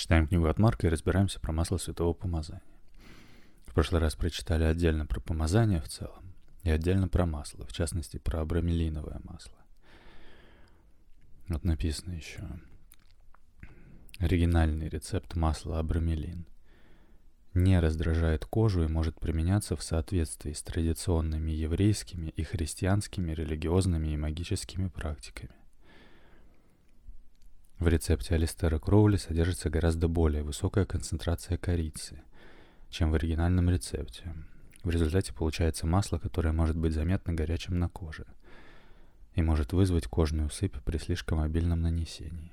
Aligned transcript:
Читаем 0.00 0.26
книгу 0.26 0.46
от 0.46 0.58
Марка 0.58 0.86
и 0.86 0.90
разбираемся 0.90 1.38
про 1.40 1.52
масло 1.52 1.76
святого 1.76 2.14
помазания. 2.14 2.62
В 3.66 3.74
прошлый 3.74 4.00
раз 4.00 4.14
прочитали 4.14 4.64
отдельно 4.64 5.04
про 5.04 5.20
помазание 5.20 5.82
в 5.82 5.88
целом 5.88 6.32
и 6.62 6.70
отдельно 6.70 7.06
про 7.06 7.26
масло, 7.26 7.66
в 7.66 7.72
частности 7.74 8.16
про 8.16 8.40
абрамелиновое 8.40 9.20
масло. 9.24 9.58
Вот 11.48 11.64
написано 11.64 12.14
еще. 12.14 12.48
Оригинальный 14.18 14.88
рецепт 14.88 15.34
масла 15.34 15.80
абрамелин. 15.80 16.46
Не 17.52 17.78
раздражает 17.78 18.46
кожу 18.46 18.84
и 18.84 18.88
может 18.88 19.20
применяться 19.20 19.76
в 19.76 19.82
соответствии 19.82 20.54
с 20.54 20.62
традиционными 20.62 21.50
еврейскими 21.50 22.28
и 22.28 22.42
христианскими 22.42 23.32
религиозными 23.32 24.08
и 24.08 24.16
магическими 24.16 24.88
практиками. 24.88 25.59
В 27.80 27.88
рецепте 27.88 28.34
Алистера 28.36 28.78
Кроули 28.78 29.16
содержится 29.16 29.70
гораздо 29.70 30.06
более 30.06 30.44
высокая 30.44 30.84
концентрация 30.84 31.56
корицы– 31.58 32.22
чем 32.90 33.12
в 33.12 33.14
оригинальном 33.14 33.70
рецепте. 33.70 34.34
В 34.82 34.90
результате 34.90 35.32
получается 35.32 35.86
масло, 35.86 36.18
которое 36.18 36.52
может 36.52 36.76
быть 36.76 36.92
заметно 36.92 37.32
горячим 37.32 37.78
на 37.78 37.88
коже 37.88 38.26
и 39.34 39.42
может 39.42 39.72
вызвать 39.72 40.06
кожную 40.06 40.50
сыпь 40.50 40.76
при 40.84 40.98
слишком 40.98 41.40
обильном 41.40 41.80
нанесении. 41.80 42.52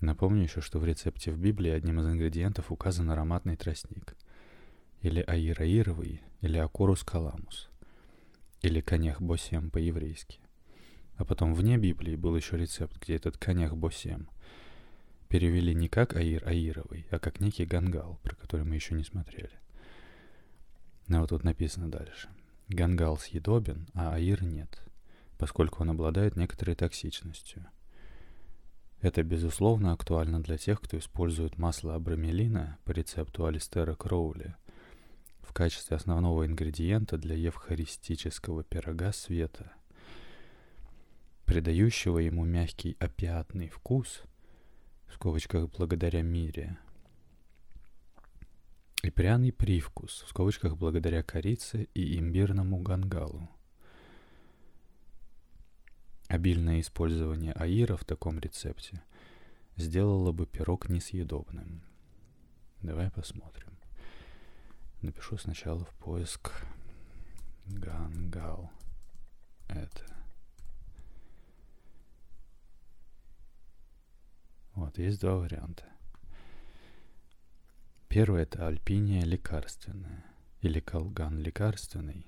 Напомню 0.00 0.42
еще, 0.42 0.60
что 0.60 0.78
в 0.78 0.84
рецепте 0.84 1.30
в 1.30 1.38
Библии 1.38 1.70
одним 1.70 2.00
из 2.00 2.06
ингредиентов 2.06 2.72
указан 2.72 3.10
ароматный 3.10 3.56
тростник, 3.56 4.16
или 5.00 5.20
аираировый, 5.20 6.22
или 6.40 6.58
акорус 6.58 7.04
каламус, 7.04 7.68
или 8.62 8.80
конех 8.80 9.20
босем 9.20 9.70
по-еврейски. 9.70 10.40
А 11.16 11.24
потом 11.24 11.54
вне 11.54 11.78
Библии 11.78 12.16
был 12.16 12.34
еще 12.36 12.56
рецепт, 12.56 13.00
где 13.00 13.16
этот 13.16 13.36
конех 13.36 13.76
босем– 13.76 14.28
перевели 15.32 15.74
не 15.74 15.88
как 15.88 16.14
Аир 16.14 16.46
Аировый, 16.46 17.06
а 17.10 17.18
как 17.18 17.40
некий 17.40 17.64
Гангал, 17.64 18.20
про 18.22 18.36
который 18.36 18.66
мы 18.66 18.74
еще 18.74 18.94
не 18.94 19.02
смотрели. 19.02 19.58
Но 21.08 21.20
вот 21.20 21.30
тут 21.30 21.42
написано 21.42 21.90
дальше. 21.90 22.28
Гангал 22.68 23.16
съедобен, 23.16 23.88
а 23.94 24.12
Аир 24.12 24.42
нет, 24.42 24.78
поскольку 25.38 25.84
он 25.84 25.88
обладает 25.88 26.36
некоторой 26.36 26.74
токсичностью. 26.74 27.64
Это, 29.00 29.22
безусловно, 29.22 29.94
актуально 29.94 30.42
для 30.42 30.58
тех, 30.58 30.82
кто 30.82 30.98
использует 30.98 31.56
масло 31.56 31.94
абрамелина 31.94 32.76
по 32.84 32.90
рецепту 32.90 33.46
Алистера 33.46 33.94
Кроули 33.94 34.54
в 35.40 35.54
качестве 35.54 35.96
основного 35.96 36.44
ингредиента 36.44 37.16
для 37.16 37.36
евхаристического 37.36 38.64
пирога 38.64 39.12
света, 39.12 39.72
придающего 41.44 42.18
ему 42.18 42.44
мягкий 42.44 42.96
опиатный 43.00 43.68
вкус– 43.68 44.22
в 45.12 45.14
скобочках 45.14 45.68
благодаря 45.68 46.22
мире. 46.22 46.78
И 49.02 49.10
пряный 49.10 49.52
привкус, 49.52 50.22
в 50.22 50.28
скобочках 50.28 50.76
благодаря 50.76 51.22
корице 51.22 51.88
и 51.92 52.18
имбирному 52.18 52.80
гангалу. 52.80 53.48
Обильное 56.28 56.80
использование 56.80 57.52
аира 57.52 57.96
в 57.96 58.04
таком 58.04 58.38
рецепте 58.38 59.02
сделало 59.76 60.32
бы 60.32 60.46
пирог 60.46 60.88
несъедобным. 60.88 61.82
Давай 62.80 63.10
посмотрим. 63.10 63.76
Напишу 65.02 65.36
сначала 65.36 65.84
в 65.84 65.92
поиск 65.96 66.52
гангал. 67.66 68.70
Это. 69.68 70.11
Вот, 74.74 74.98
есть 74.98 75.20
два 75.20 75.36
варианта. 75.36 75.84
Первый– 78.08 78.42
это 78.44 78.66
альпиния 78.66 79.24
лекарственная, 79.24 80.24
или 80.60 80.80
колган 80.80 81.38
лекарственный, 81.38 82.26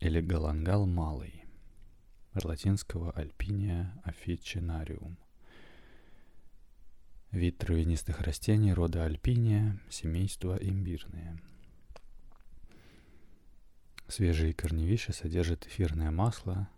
или 0.00 0.20
галангал 0.20 0.84
малый, 0.86 1.44
от 2.32 2.44
латинского 2.44 3.12
альпиния 3.12 3.94
officinaриум. 4.04 5.16
Вид 7.30 7.58
травянистых 7.58 8.20
растений 8.20 8.72
рода 8.72 9.04
альпиния, 9.04 9.78
семейство 9.90 10.56
имбирные. 10.56 11.38
Свежие 14.06 14.54
корневища 14.54 15.12
содержат 15.12 15.66
эфирное 15.66 16.10
масло, 16.10 16.70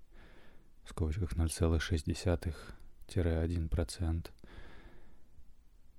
в 0.84 0.91
скобочках 0.91 1.34
0,6-1%, 1.34 4.30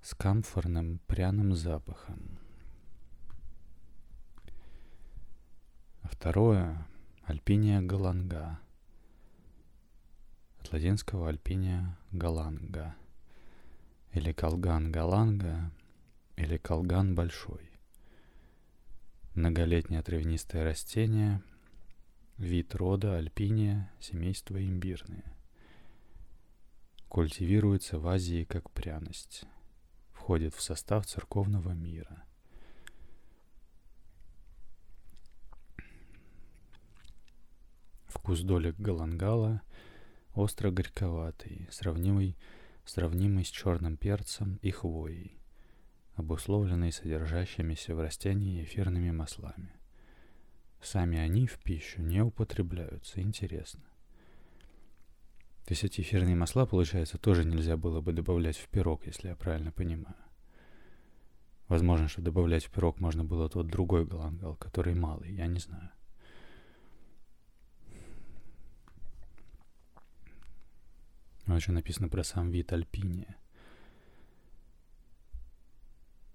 с 0.02 0.16
камфорным 0.16 0.98
пряным 1.06 1.54
запахом. 1.54 2.40
А 6.02 6.08
второе– 6.08 6.84
альпиния 7.22 7.80
галанга. 7.80 8.58
От 10.58 10.72
латинского 10.72 11.28
альпиния 11.28 11.96
галанга. 12.10 12.96
Или 14.12 14.32
колган 14.32 14.90
галанга, 14.90 15.70
или 16.36 16.56
колган 16.56 17.14
большой. 17.14 17.70
Многолетнее 19.34 20.02
травянистое 20.02 20.64
растение, 20.64 21.40
вид 22.38 22.74
рода 22.74 23.16
альпиния, 23.16 23.92
семейство 24.00 24.62
имбирные. 24.62 25.24
Культивируется 27.08 28.00
в 28.00 28.08
Азии 28.08 28.42
как 28.44 28.68
пряность 28.72 29.46
входит 30.22 30.54
в 30.54 30.62
состав 30.62 31.04
церковного 31.04 31.72
мира. 31.72 32.22
Вкус 38.06 38.42
долек 38.42 38.76
галангала 38.78 39.62
остро-горьковатый, 40.34 41.66
сравнимый, 41.72 42.36
сравнимый 42.84 43.44
с 43.44 43.48
черным 43.48 43.96
перцем 43.96 44.60
и 44.62 44.70
хвоей, 44.70 45.40
обусловленный 46.14 46.92
содержащимися 46.92 47.96
в 47.96 48.00
растении 48.00 48.62
эфирными 48.62 49.10
маслами. 49.10 49.72
Сами 50.80 51.18
они 51.18 51.48
в 51.48 51.58
пищу 51.58 52.00
не 52.00 52.22
употребляются, 52.22 53.20
интересно. 53.20 53.91
То 55.64 55.72
есть 55.72 55.84
эти 55.84 56.00
эфирные 56.00 56.34
масла, 56.34 56.66
получается, 56.66 57.18
тоже 57.18 57.44
нельзя 57.44 57.76
было 57.76 58.00
бы 58.00 58.12
добавлять 58.12 58.56
в 58.56 58.68
пирог, 58.68 59.06
если 59.06 59.28
я 59.28 59.36
правильно 59.36 59.70
понимаю. 59.70 60.16
Возможно, 61.68 62.08
что 62.08 62.20
добавлять 62.20 62.64
в 62.64 62.70
пирог 62.70 62.98
можно 62.98 63.24
было 63.24 63.48
тот 63.48 63.68
другой 63.68 64.04
галангал, 64.04 64.56
который 64.56 64.94
малый, 64.94 65.32
я 65.34 65.46
не 65.46 65.60
знаю. 65.60 65.90
Вот 71.46 71.56
еще 71.56 71.72
написано 71.72 72.08
про 72.08 72.24
сам 72.24 72.50
вид 72.50 72.72
альпиния. 72.72 73.36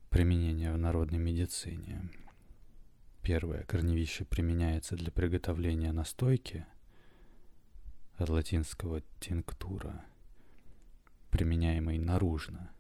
Применение 0.10 0.72
в 0.72 0.78
народной 0.78 1.20
медицине. 1.20 2.10
Первое. 3.22 3.64
Корневище 3.64 4.24
применяется 4.24 4.96
для 4.96 5.12
приготовления 5.12 5.92
настойки– 5.92 6.66
от 8.18 8.30
латинского 8.30 9.02
«тинктура», 9.20 10.04
применяемый 11.30 12.00
наружно. 12.00 12.72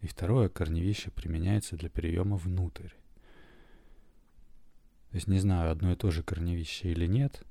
И 0.00 0.08
второе 0.08 0.48
корневище 0.48 1.12
применяется 1.12 1.76
для 1.76 1.88
приема 1.88 2.36
внутрь. 2.36 2.88
То 5.10 5.16
есть 5.16 5.28
не 5.28 5.38
знаю, 5.38 5.70
одно 5.70 5.92
и 5.92 5.96
то 5.96 6.10
же 6.10 6.24
корневище 6.24 6.90
или 6.90 7.06
нет. 7.06 7.44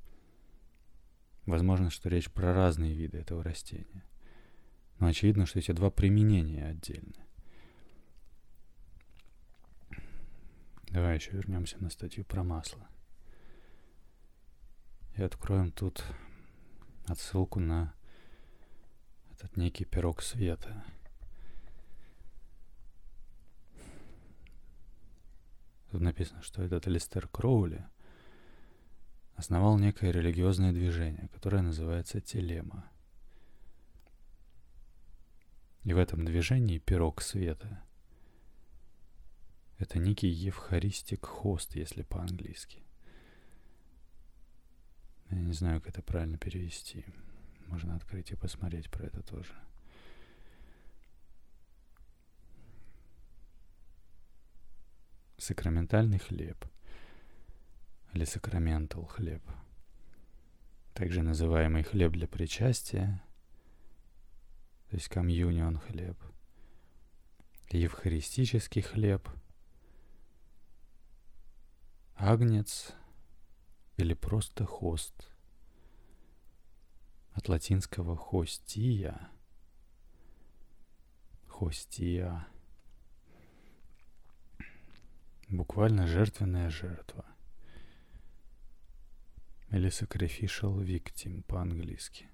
Возможно, 1.46 1.90
что 1.90 2.10
речь 2.10 2.30
про 2.30 2.54
разные 2.54 2.94
виды 2.94 3.20
этого 3.20 3.44
растения. 3.44 4.04
Но 5.00 5.08
очевидно, 5.08 5.46
что 5.46 5.60
эти 5.60 5.72
два 5.72 5.90
применения 5.90 6.66
отдельны. 6.66 7.26
Давай 10.90 11.16
еще 11.16 11.32
вернемся 11.32 11.78
на 11.80 11.90
статью 11.90 12.26
про 12.26 12.44
масло. 12.44 12.91
И 15.22 15.24
откроем 15.24 15.72
тут 15.72 16.04
отсылку 17.06 17.60
на 17.60 17.94
этот 19.30 19.56
некий 19.56 19.86
пирог 19.86 20.24
света. 20.24 20.84
Тут 25.92 26.02
написано, 26.02 26.42
что 26.42 26.64
этот 26.64 26.88
Листер 26.88 27.28
Кроули 27.28 27.86
основал 29.36 29.78
некое 29.78 30.10
религиозное 30.10 30.72
движение, 30.72 31.28
которое 31.28 31.62
называется 31.62 32.20
Телема. 32.20 32.90
И 35.84 35.94
в 35.94 36.00
этом 36.00 36.26
движении 36.26 36.80
пирог 36.80 37.22
света— 37.22 37.84
это 39.78 40.00
некий 40.00 40.30
евхаристик 40.30 41.28
хост, 41.28 41.76
если 41.76 42.02
по-английски. 42.02 42.82
Я 45.32 45.40
не 45.40 45.54
знаю, 45.54 45.80
как 45.80 45.90
это 45.92 46.02
правильно 46.02 46.38
перевести. 46.38 47.06
можно 47.68 47.96
открыть 47.96 48.32
и 48.32 48.36
посмотреть 48.36 48.90
про 48.90 49.06
это 49.06 49.24
тоже. 49.24 49.54
Сакраментальный 55.38 56.20
хлеб 56.20 56.66
или 58.14 58.26
сакраментал 58.26 59.06
хлеб, 59.06 59.42
также 60.94 61.24
называемый 61.24 61.84
хлеб 61.84 62.12
для 62.12 62.28
причастия, 62.28 63.24
то 64.90 64.98
есть 64.98 65.08
комьюнион 65.08 65.80
хлеб, 65.80 66.22
евхаристический 67.70 68.82
хлеб, 68.82 69.28
агнец 72.16 72.94
или 74.02 74.14
просто 74.14 74.66
хост– 74.66 75.28
от 77.34 77.48
латинского 77.50 78.16
хостия. 78.16 79.30
Хостия. 81.48 82.48
Буквально 85.48 86.08
жертвенная 86.08 86.70
жертва. 86.70 87.26
Или 89.70 89.90
sacrificial 89.90 90.84
victim 90.84 91.44
по-английски. 91.44 92.30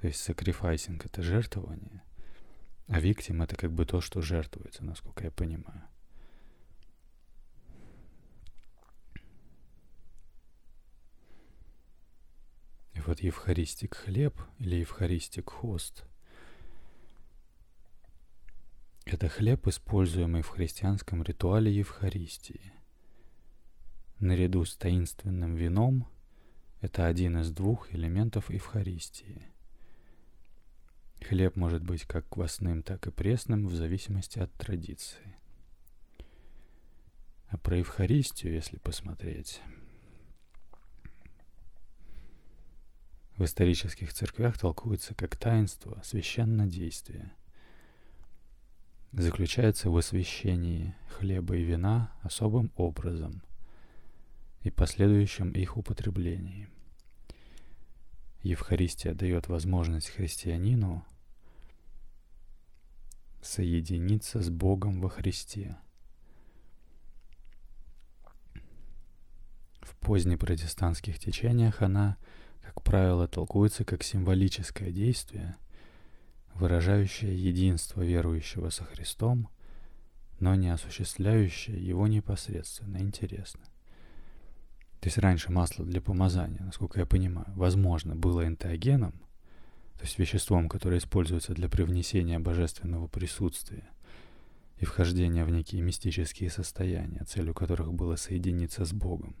То 0.00 0.08
есть 0.08 0.28
sacrificing— 0.28 1.00
это 1.04 1.22
жертвование, 1.22 2.02
а 2.88 3.00
victim— 3.00 3.42
это 3.44 3.54
как 3.54 3.72
бы 3.72 3.86
то, 3.86 4.00
что 4.00 4.20
жертвуется, 4.20 4.84
насколько 4.84 5.24
я 5.24 5.30
понимаю. 5.30 5.88
И 12.94 13.00
вот 13.12 13.20
евхаристик 13.20 13.94
хлеб 13.94 14.40
или 14.58 14.76
евхаристик 14.76 15.50
хост– 15.50 16.06
это 19.04 19.28
хлеб, 19.28 19.66
используемый 19.66 20.40
в 20.40 20.48
христианском 20.48 21.22
ритуале 21.22 21.70
Евхаристии. 21.70 22.72
Наряду 24.18 24.64
с 24.64 24.76
таинственным 24.76 25.56
вином 25.56 26.08
это 26.80 27.06
один 27.06 27.36
из 27.36 27.50
двух 27.50 27.92
элементов 27.92 28.48
Евхаристии. 28.48 29.46
Хлеб 31.20 31.54
может 31.54 31.84
быть 31.84 32.04
как 32.04 32.26
квасным, 32.30 32.82
так 32.82 33.06
и 33.06 33.10
пресным 33.10 33.66
в 33.66 33.74
зависимости 33.74 34.38
от 34.38 34.50
традиции. 34.54 35.36
А 37.48 37.58
про 37.58 37.76
Евхаристию, 37.76 38.54
если 38.54 38.78
посмотреть, 38.78 39.60
в 43.42 43.44
исторических 43.44 44.12
церквях 44.12 44.56
толкуется 44.56 45.16
как 45.16 45.36
таинство, 45.36 46.00
священнодействие. 46.04 47.32
Заключается 49.10 49.90
в 49.90 49.96
освящении 49.96 50.94
хлеба 51.08 51.56
и 51.56 51.64
вина 51.64 52.12
особым 52.22 52.70
образом 52.76 53.42
и 54.62 54.70
последующем 54.70 55.50
их 55.50 55.76
употреблении. 55.76 56.68
Евхаристия 58.44 59.12
дает 59.12 59.48
возможность 59.48 60.10
христианину 60.10 61.04
соединиться 63.42 64.40
с 64.40 64.50
Богом 64.50 65.00
во 65.00 65.08
Христе. 65.08 65.76
В 69.80 69.96
позднепротестантских 69.96 71.18
течениях 71.18 71.82
она– 71.82 72.16
как 72.74 72.84
правило, 72.84 73.28
толкуется 73.28 73.84
как 73.84 74.02
символическое 74.02 74.90
действие, 74.90 75.56
выражающее 76.54 77.36
единство 77.36 78.02
верующего 78.02 78.70
со 78.70 78.84
Христом, 78.84 79.48
но 80.40 80.54
не 80.54 80.70
осуществляющее 80.70 81.84
его 81.86 82.06
непосредственно. 82.06 82.98
Интересно. 82.98 83.60
То 85.00 85.08
есть 85.08 85.18
раньше 85.18 85.52
масло 85.52 85.84
для 85.84 86.00
помазания, 86.00 86.62
насколько 86.62 86.98
я 86.98 87.06
понимаю, 87.06 87.52
возможно, 87.56 88.16
было 88.16 88.46
энтеогеном, 88.46 89.12
то 89.98 90.04
есть 90.04 90.18
веществом, 90.18 90.68
которое 90.68 90.98
используется 90.98 91.52
для 91.52 91.68
привнесения 91.68 92.38
божественного 92.38 93.06
присутствия 93.06 93.84
и 94.78 94.84
вхождения 94.84 95.44
в 95.44 95.50
некие 95.50 95.82
мистические 95.82 96.48
состояния, 96.50 97.24
целью 97.24 97.52
которых 97.52 97.92
было 97.92 98.16
соединиться 98.16 98.84
с 98.84 98.92
Богом. 98.92 99.36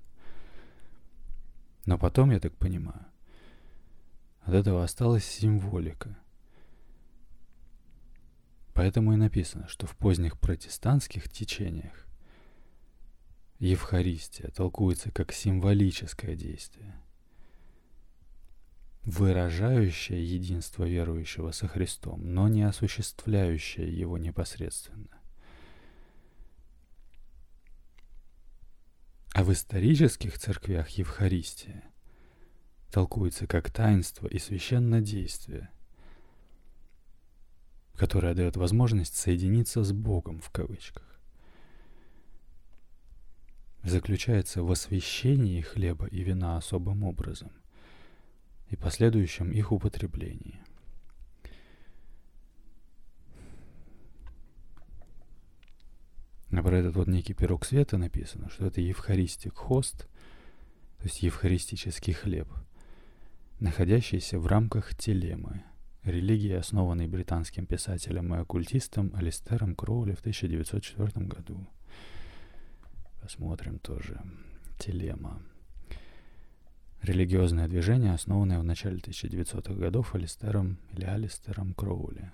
Но 1.86 1.98
потом, 1.98 2.30
я 2.30 2.40
так 2.40 2.54
понимаю, 2.56 3.06
от 4.44 4.54
этого 4.54 4.82
осталась 4.82 5.24
символика. 5.24 6.16
Поэтому 8.74 9.12
и 9.12 9.16
написано, 9.16 9.68
что 9.68 9.86
в 9.86 9.96
поздних 9.96 10.38
протестантских 10.40 11.28
течениях 11.28 12.06
Евхаристия 13.58 14.50
толкуется 14.50 15.12
как 15.12 15.32
символическое 15.32 16.34
действие, 16.34 16.96
выражающее 19.04 20.24
единство 20.24 20.84
верующего 20.84 21.52
со 21.52 21.68
Христом, 21.68 22.34
но 22.34 22.48
не 22.48 22.62
осуществляющее 22.62 23.92
его 23.92 24.18
непосредственно. 24.18 25.20
А 29.34 29.44
в 29.44 29.52
исторических 29.52 30.38
церквях 30.38 30.88
Евхаристия 30.90 31.91
толкуется 32.92 33.46
как 33.46 33.70
таинство 33.70 34.28
и 34.28 34.38
священное 34.38 35.00
действие, 35.00 35.70
которое 37.94 38.34
дает 38.34 38.56
возможность 38.56 39.16
соединиться 39.16 39.82
с 39.82 39.92
Богом 39.92 40.40
в 40.40 40.50
кавычках. 40.50 41.18
Заключается 43.82 44.62
в 44.62 44.70
освящении 44.70 45.62
хлеба 45.62 46.06
и 46.06 46.22
вина 46.22 46.58
особым 46.58 47.02
образом 47.02 47.50
и 48.68 48.76
последующем 48.76 49.50
их 49.50 49.72
употреблении. 49.72 50.60
А 56.50 56.62
про 56.62 56.76
этот 56.76 56.94
вот 56.94 57.08
некий 57.08 57.32
пирог 57.32 57.64
света 57.64 57.96
написано, 57.96 58.50
что 58.50 58.66
это 58.66 58.82
евхаристик 58.82 59.54
хост, 59.54 60.06
то 60.98 61.04
есть 61.04 61.22
евхаристический 61.22 62.12
хлеб– 62.12 62.48
находящийся 63.62 64.40
в 64.40 64.46
рамках 64.48 64.94
телемы, 64.96 65.62
религии, 66.02 66.52
основанной 66.52 67.06
британским 67.06 67.64
писателем 67.64 68.34
и 68.34 68.38
оккультистом 68.38 69.12
Алистером 69.14 69.76
Кроули 69.76 70.14
в 70.14 70.20
1904 70.20 71.26
году. 71.26 71.68
Посмотрим 73.20 73.78
тоже. 73.78 74.20
Телема. 74.78 75.40
Религиозное 77.02 77.68
движение, 77.68 78.14
основанное 78.14 78.58
в 78.58 78.64
начале 78.64 78.98
1900-х 78.98 79.74
годов 79.74 80.14
Алистером 80.16 80.78
или 80.92 81.04
Алистером 81.04 81.72
Кроули, 81.74 82.32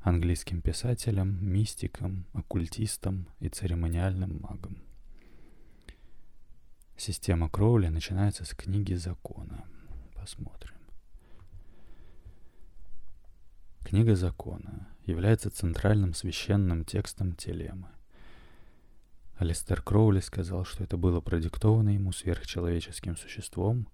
английским 0.00 0.62
писателем, 0.62 1.38
мистиком, 1.42 2.24
оккультистом 2.32 3.28
и 3.38 3.48
церемониальным 3.50 4.40
магом. 4.40 4.78
Система 6.96 7.50
Кроули 7.50 7.88
начинается 7.88 8.46
с 8.46 8.54
книги 8.54 8.94
закона– 8.94 9.64
Посмотрим. 10.22 10.76
Книга 13.80 14.14
закона 14.14 14.86
является 15.04 15.50
центральным 15.50 16.14
священным 16.14 16.84
текстом 16.84 17.34
телемы. 17.34 17.88
Алистер 19.34 19.82
Кроули 19.82 20.20
сказал, 20.20 20.64
что 20.64 20.84
это 20.84 20.96
было 20.96 21.20
продиктовано 21.20 21.88
ему 21.88 22.12
сверхчеловеческим 22.12 23.16
существом, 23.16 23.88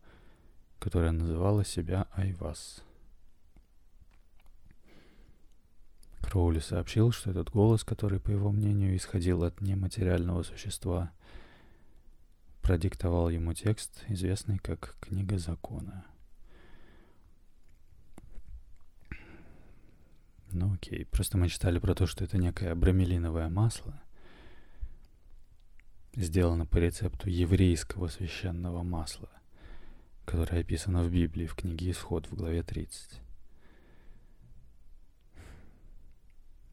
которое 0.78 1.12
называло 1.12 1.64
себя 1.64 2.08
Айвас. 2.12 2.82
Кроули 6.20 6.58
сообщил, 6.58 7.10
что 7.10 7.30
этот 7.30 7.48
голос, 7.48 7.84
который, 7.84 8.20
по 8.20 8.30
его 8.30 8.52
мнению, 8.52 8.94
исходил 8.94 9.44
от 9.44 9.62
нематериального 9.62 10.42
существа, 10.42 11.10
продиктовал 12.60 13.30
ему 13.30 13.54
текст, 13.54 14.04
известный 14.08 14.58
как 14.58 14.94
«Книга 15.00 15.38
закона». 15.38 16.04
Ну 20.52 20.74
окей, 20.74 21.04
просто 21.04 21.36
мы 21.36 21.48
читали 21.48 21.78
про 21.78 21.94
то, 21.94 22.06
что 22.06 22.24
это 22.24 22.38
некое 22.38 22.74
бромелиновое 22.74 23.48
масло, 23.48 24.00
сделано 26.14 26.64
по 26.64 26.78
рецепту 26.78 27.28
еврейского 27.28 28.08
священного 28.08 28.82
масла, 28.82 29.28
которое 30.24 30.62
описано 30.62 31.02
в 31.02 31.10
Библии 31.10 31.46
в 31.46 31.54
книге 31.54 31.90
Исход 31.90 32.26
в 32.26 32.34
главе 32.34 32.62
30. 32.62 33.20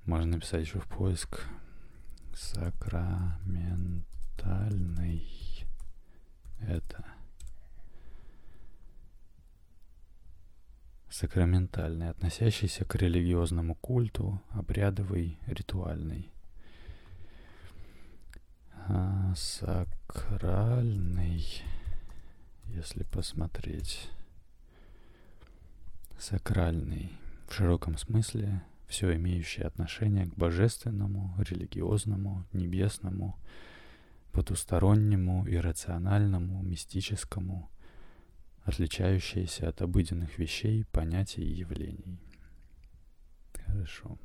Можно 0.06 0.32
написать 0.34 0.66
еще 0.66 0.80
в 0.80 0.88
поиск 0.88 1.42
сакраментальный 2.34 5.28
это 6.60 7.06
сакраментальный, 11.16 12.10
относящийся 12.10 12.84
к 12.84 12.96
религиозному 12.96 13.76
культу, 13.76 14.42
обрядовый, 14.50 15.40
ритуальный. 15.48 16.30
А 18.88 19.34
сакральный, 19.34 20.04
если 22.68 23.04
посмотреть, 23.04 24.10
сакральный 26.20 27.14
в 27.48 27.54
широком 27.54 27.98
смысле 27.98 28.62
все 28.86 29.16
имеющее 29.16 29.66
отношение 29.66 30.26
к 30.26 30.36
божественному, 30.36 31.34
религиозному, 31.38 32.46
небесному, 32.52 33.40
потустороннему, 34.34 35.48
иррациональному, 35.48 36.62
мистическому, 36.62 37.70
отличающееся 38.66 39.70
от 39.70 39.82
обыденных 39.82 40.40
вещей, 40.40 40.86
понятий 40.86 41.44
и 41.44 41.54
явлений. 41.54 42.20
Хорошо. 43.68 44.18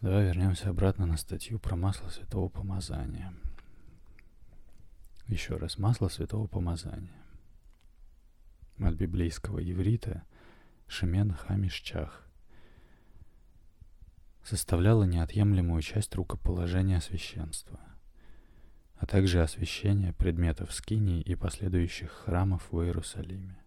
Давай 0.00 0.24
вернемся 0.24 0.70
обратно 0.70 1.06
на 1.06 1.16
статью 1.16 1.58
про 1.58 1.74
масло 1.74 2.08
святого 2.10 2.48
помазания. 2.48 3.34
Еще 5.26 5.56
раз, 5.56 5.78
масло 5.78 6.08
святого 6.08 6.46
помазания. 6.46 7.10
От 8.78 8.94
библейского 8.94 9.58
еврита 9.58 10.22
Шемен 10.86 11.32
Хамишчах 11.32 12.22
составляла 14.44 15.02
неотъемлемую 15.04 15.82
часть 15.82 16.14
рукоположения 16.14 17.00
священства– 17.00 17.80
а 18.98 19.06
также 19.06 19.42
освящение 19.42 20.12
предметов 20.12 20.72
скинии 20.72 21.20
и 21.20 21.34
последующих 21.34 22.10
храмов 22.10 22.66
в 22.70 22.80
Иерусалиме. 22.80 23.58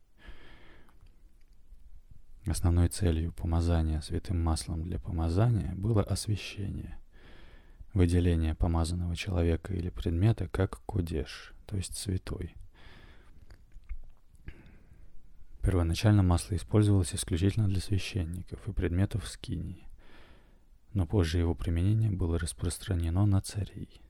Основной 2.47 2.87
целью 2.87 3.31
помазания 3.31 4.01
святым 4.01 4.43
маслом 4.43 4.83
для 4.83 4.97
помазания 4.97 5.75
было 5.75 6.01
освящение, 6.01 6.97
выделение 7.93 8.55
помазанного 8.55 9.15
человека 9.15 9.73
или 9.73 9.89
предмета 9.89 10.47
как 10.47 10.81
кодеш, 10.85 11.53
то 11.67 11.77
есть 11.77 11.95
святой. 11.95 12.55
Первоначально 15.61 16.23
масло 16.23 16.55
использовалось 16.55 17.13
исключительно 17.13 17.67
для 17.67 17.81
священников 17.81 18.67
и 18.67 18.71
предметов 18.71 19.27
скинии, 19.27 19.87
но 20.93 21.05
позже 21.05 21.37
его 21.37 21.53
применение 21.53 22.09
было 22.09 22.39
распространено 22.39 23.27
на 23.27 23.41
царей– 23.41 24.01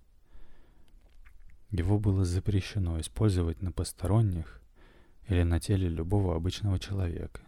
его 1.72 2.00
было 2.00 2.26
запрещено 2.26 3.00
использовать 3.00 3.62
на 3.62 3.72
посторонних 3.72 4.62
или 5.28 5.44
на 5.44 5.60
теле 5.60 5.88
любого 5.88 6.36
обычного 6.36 6.80
человека, 6.80 7.42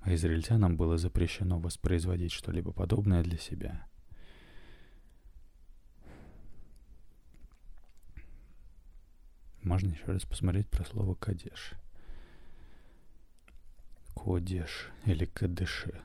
а 0.00 0.14
израильтянам 0.14 0.76
было 0.76 0.96
запрещено 0.96 1.58
воспроизводить 1.58 2.32
что-либо 2.32 2.72
подобное 2.72 3.22
для 3.22 3.36
себя. 3.36 3.86
Можно 9.62 9.90
еще 9.92 10.06
раз 10.06 10.24
посмотреть 10.24 10.68
про 10.68 10.84
слово 10.84 11.14
«кадеш». 11.14 11.74
Кодеш 14.14 14.88
или 15.04 15.26
кадеше. 15.26 16.00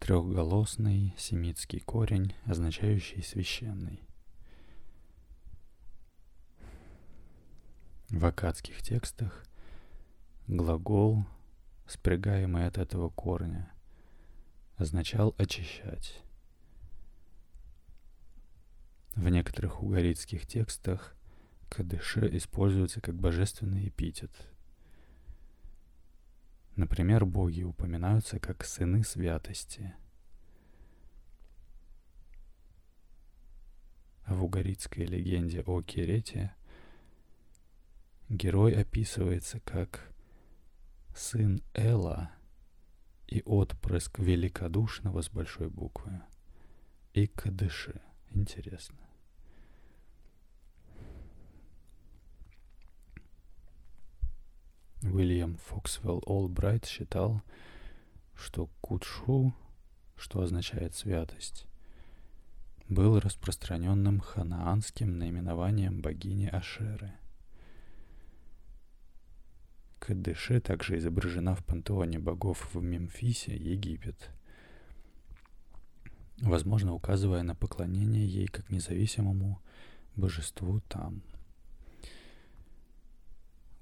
Трехголосный 0.00 1.14
семитский 1.16 1.80
корень, 1.80 2.34
означающий 2.44 3.22
священный. 3.22 4.05
В 8.16 8.24
акадских 8.24 8.80
текстах 8.80 9.44
глагол, 10.48 11.26
спрягаемый 11.86 12.66
от 12.66 12.78
этого 12.78 13.10
корня, 13.10 13.70
означал 14.78 15.34
очищать. 15.36 16.22
В 19.14 19.28
некоторых 19.28 19.82
угорицких 19.82 20.46
текстах 20.46 21.14
кадыше 21.68 22.34
используется 22.38 23.02
как 23.02 23.16
божественный 23.16 23.88
эпитет. 23.88 24.30
Например, 26.74 27.26
боги 27.26 27.64
упоминаются 27.64 28.40
как 28.40 28.64
сыны 28.64 29.04
святости. 29.04 29.94
А 34.24 34.34
в 34.34 34.42
угорицкой 34.42 35.04
легенде 35.04 35.60
о 35.66 35.82
Керете– 35.82 36.54
Герой 38.28 38.72
описывается 38.72 39.60
как 39.60 40.12
сын 41.14 41.62
Эла 41.74 42.32
и 43.28 43.40
отпрыск 43.44 44.18
великодушного 44.18 45.22
с 45.22 45.30
большой 45.30 45.68
буквы. 45.70 46.20
И 47.12 47.28
Кадыши. 47.28 48.00
Интересно. 48.30 48.98
Уильям 55.02 55.56
Фоксвелл 55.58 56.20
Олбрайт 56.26 56.84
считал, 56.84 57.42
что 58.34 58.68
Кудшу, 58.80 59.54
что 60.16 60.40
означает 60.40 60.96
святость, 60.96 61.68
был 62.88 63.20
распространенным 63.20 64.18
ханаанским 64.18 65.16
наименованием 65.16 66.02
богини 66.02 66.46
Ашеры– 66.46 67.14
Кадыше 69.98 70.60
также 70.60 70.98
изображена 70.98 71.54
в 71.54 71.64
пантеоне 71.64 72.18
богов 72.18 72.68
в 72.74 72.82
Мемфисе, 72.82 73.56
Египет, 73.56 74.30
возможно, 76.38 76.92
указывая 76.94 77.42
на 77.42 77.54
поклонение 77.54 78.26
ей 78.26 78.46
как 78.46 78.70
независимому 78.70 79.60
божеству 80.14 80.80
там. 80.88 81.22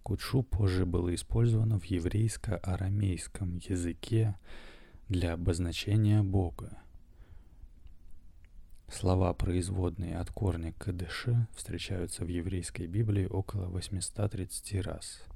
Кудшу 0.03 0.43
позже 0.43 0.87
было 0.87 1.15
использовано 1.15 1.79
в 1.79 1.85
еврейско-арамейском 1.85 3.57
языке 3.57 4.37
для 5.09 5.33
обозначения 5.33 6.23
Бога. 6.23 6.79
Слова, 8.89 9.33
производные 9.33 10.19
от 10.19 10.31
корня 10.31 10.73
кадыши, 10.75 11.49
встречаются 11.55 12.25
в 12.25 12.29
еврейской 12.29 12.87
Библии 12.87 13.27
около 13.27 13.67
830 13.67 14.83
раз– 14.83 15.25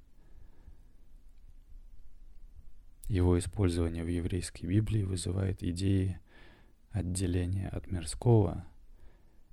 Его 3.09 3.39
использование 3.39 4.05
в 4.05 4.09
еврейской 4.09 4.67
Библии 4.67 5.03
вызывает 5.03 5.63
идеи 5.63 6.21
отделения 6.91 7.69
от 7.69 7.91
мирского 7.91 8.67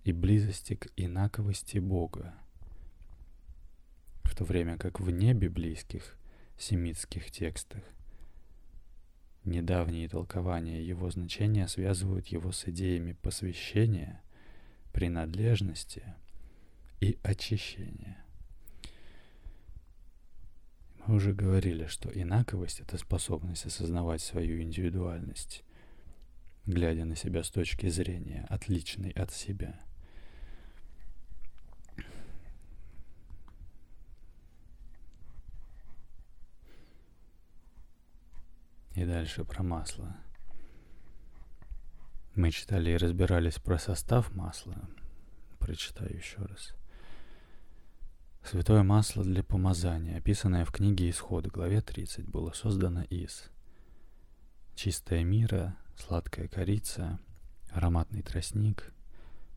и 0.04 0.12
близости 0.12 0.76
к 0.76 0.88
инаковости 0.98 1.80
Бога, 1.80 2.36
в 4.24 4.36
то 4.36 4.44
время 4.44 4.78
как 4.78 5.00
в 5.00 5.10
небиблейских 5.10 6.18
семитских 6.58 7.32
текстах 7.32 7.84
недавние 9.46 10.10
толкования 10.10 10.84
его 10.84 11.10
значения 11.10 11.68
связывают 11.68 12.28
его 12.28 12.52
с 12.52 12.68
идеями 12.68 13.14
посвящения, 13.14 14.22
принадлежности 14.92 16.04
и 17.00 17.18
очищения. 17.24 18.25
Мы 21.08 21.16
уже 21.18 21.34
говорили, 21.34 21.86
что 21.86 22.10
инаковость— 22.10 22.80
это 22.82 22.98
способность 22.98 23.66
осознавать 23.68 24.22
свою 24.22 24.60
индивидуальность, 24.62 25.64
глядя 26.66 27.06
на 27.06 27.16
себя 27.16 27.44
с 27.44 27.52
точки 27.52 27.88
зрения, 27.90 28.48
отличной 28.50 29.12
от 29.12 29.32
себя. 29.32 29.80
И 38.96 39.06
дальше 39.06 39.46
про 39.46 39.62
масло. 39.62 40.18
Мы 42.34 42.50
читали 42.50 42.92
и 42.92 42.98
разбирались 42.98 43.60
про 43.60 43.78
состав 43.78 44.34
масла. 44.34 44.90
Прочитаю 45.60 46.16
еще 46.16 46.38
раз— 46.38 46.74
Святое 48.46 48.84
масло 48.84 49.24
для 49.24 49.42
помазания, 49.42 50.20
описанное 50.20 50.66
в 50.66 50.72
книге 50.72 51.10
Исход, 51.10 51.48
главе 51.48 51.82
30, 51.82 52.30
было 52.30 52.52
создано 52.52 53.02
из 53.06 53.50
чистая 54.76 55.24
мира, 55.24 55.76
сладкая 55.98 56.48
корица, 56.48 57.18
ароматный 57.72 58.22
тростник, 58.22 58.94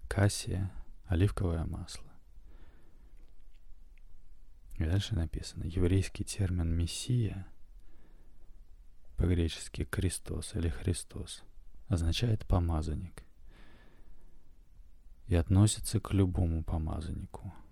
кассия, 0.09 0.73
оливковое 1.05 1.67
масло. 1.67 2.11
И 4.79 4.85
дальше 4.85 5.15
написано, 5.15 5.65
еврейский 5.65 6.25
термин 6.25 6.75
«мессия», 6.75 7.47
по-гречески 9.19 9.87
«Христос» 9.93 10.55
или 10.55 10.71
«Христос», 10.71 11.43
означает 11.89 12.47
«помазанник» 12.47 13.23
и 15.27 15.35
относится 15.35 16.01
к 16.01 16.15
любому 16.15 16.65
помазаннику– 16.65 17.53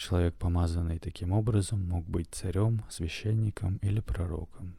Человек, 0.00 0.34
помазанный 0.36 0.98
таким 0.98 1.32
образом, 1.32 1.86
мог 1.86 2.06
быть 2.06 2.28
царем, 2.30 2.82
священником 2.88 3.76
или 3.82 4.00
пророком. 4.00 4.74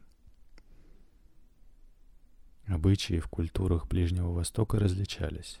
Обычаи 2.66 3.20
в 3.20 3.28
культурах 3.28 3.86
Ближнего 3.86 4.32
Востока 4.32 4.80
различались. 4.80 5.60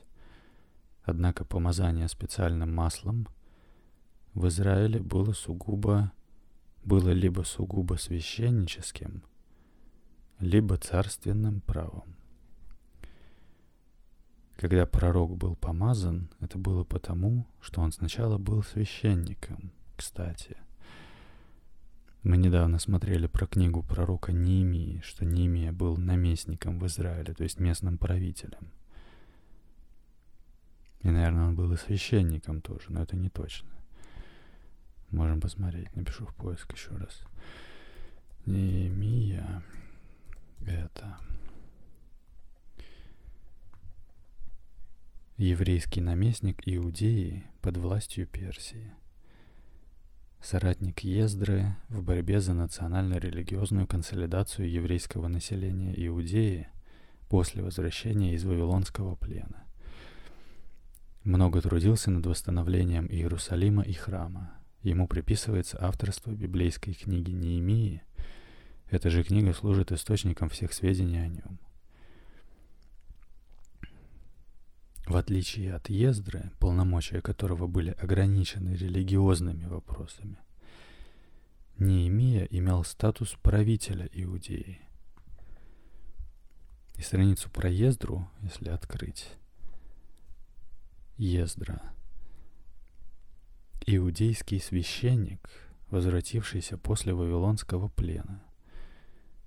Однако 1.04 1.44
помазание 1.44 2.08
специальным 2.08 2.74
маслом 2.74 3.28
в 4.34 4.48
Израиле 4.48 4.98
было 4.98 5.32
сугубо 5.32 6.10
было 6.82 7.10
либо 7.10 7.42
сугубо 7.42 7.94
священническим, 7.94 9.22
либо 10.40 10.76
царственным 10.76 11.60
правом. 11.60 12.16
Когда 14.56 14.86
пророк 14.86 15.36
был 15.36 15.56
помазан, 15.56 16.28
это 16.40 16.58
было 16.58 16.84
потому, 16.84 17.46
что 17.60 17.80
он 17.80 17.92
сначала 17.92 18.38
был 18.38 18.62
священником, 18.62 19.72
кстати. 19.96 20.56
Мы 22.22 22.36
недавно 22.36 22.78
смотрели 22.78 23.26
про 23.26 23.46
книгу 23.46 23.82
пророка 23.82 24.32
Неемии, 24.32 25.00
что 25.04 25.24
Неемия 25.24 25.72
был 25.72 25.96
наместником 25.96 26.78
в 26.78 26.86
Израиле, 26.86 27.34
то 27.34 27.42
есть 27.42 27.58
местным 27.58 27.98
правителем. 27.98 28.70
И, 31.00 31.10
наверное, 31.10 31.48
он 31.48 31.56
был 31.56 31.72
и 31.72 31.76
священником 31.76 32.60
тоже, 32.60 32.84
но 32.90 33.02
это 33.02 33.16
не 33.16 33.28
точно. 33.28 33.68
Можем 35.10 35.40
посмотреть, 35.40 35.94
напишу 35.96 36.24
в 36.26 36.34
поиск 36.36 36.72
еще 36.72 36.90
раз. 36.90 37.22
Неемия 38.46 39.64
это 40.64 41.18
еврейский 45.42 46.00
наместник 46.00 46.62
Иудеи 46.66 47.44
под 47.62 47.76
властью 47.76 48.28
Персии, 48.28 48.92
соратник 50.40 51.00
Ездры 51.00 51.74
в 51.88 52.00
борьбе 52.00 52.40
за 52.40 52.54
национально-религиозную 52.54 53.88
консолидацию 53.88 54.70
еврейского 54.70 55.26
населения 55.26 55.94
Иудеи 56.06 56.68
после 57.28 57.62
возвращения 57.62 58.34
из 58.34 58.44
Вавилонского 58.44 59.16
плена. 59.16 59.64
Много 61.24 61.60
трудился 61.60 62.12
над 62.12 62.24
восстановлением 62.24 63.06
Иерусалима 63.06 63.82
и 63.82 63.94
храма. 63.94 64.52
Ему 64.82 65.08
приписывается 65.08 65.76
авторство 65.80 66.30
библейской 66.30 66.92
книги 66.92 67.32
Неемии. 67.32 68.02
Эта 68.90 69.10
же 69.10 69.24
книга 69.24 69.52
служит 69.54 69.90
источником 69.90 70.48
всех 70.48 70.72
сведений 70.72 71.18
о 71.18 71.26
нем– 71.26 71.58
В 75.06 75.16
отличие 75.16 75.74
от 75.74 75.88
Ездры, 75.90 76.52
полномочия 76.58 77.20
которого 77.20 77.66
были 77.66 77.90
ограничены 77.90 78.74
религиозными 78.74 79.64
вопросами, 79.66 80.38
Неемия 81.78 82.44
имел 82.44 82.84
статус 82.84 83.36
правителя 83.42 84.08
Иудеи. 84.12 84.80
И 86.94 87.02
страницу 87.02 87.50
про 87.50 87.68
Ездру, 87.68 88.28
если 88.42 88.68
открыть, 88.68 89.28
Ездра, 91.16 91.82
иудейский 93.86 94.60
священник, 94.60 95.50
возвратившийся 95.90 96.78
после 96.78 97.12
Вавилонского 97.12 97.88
плена– 97.88 98.42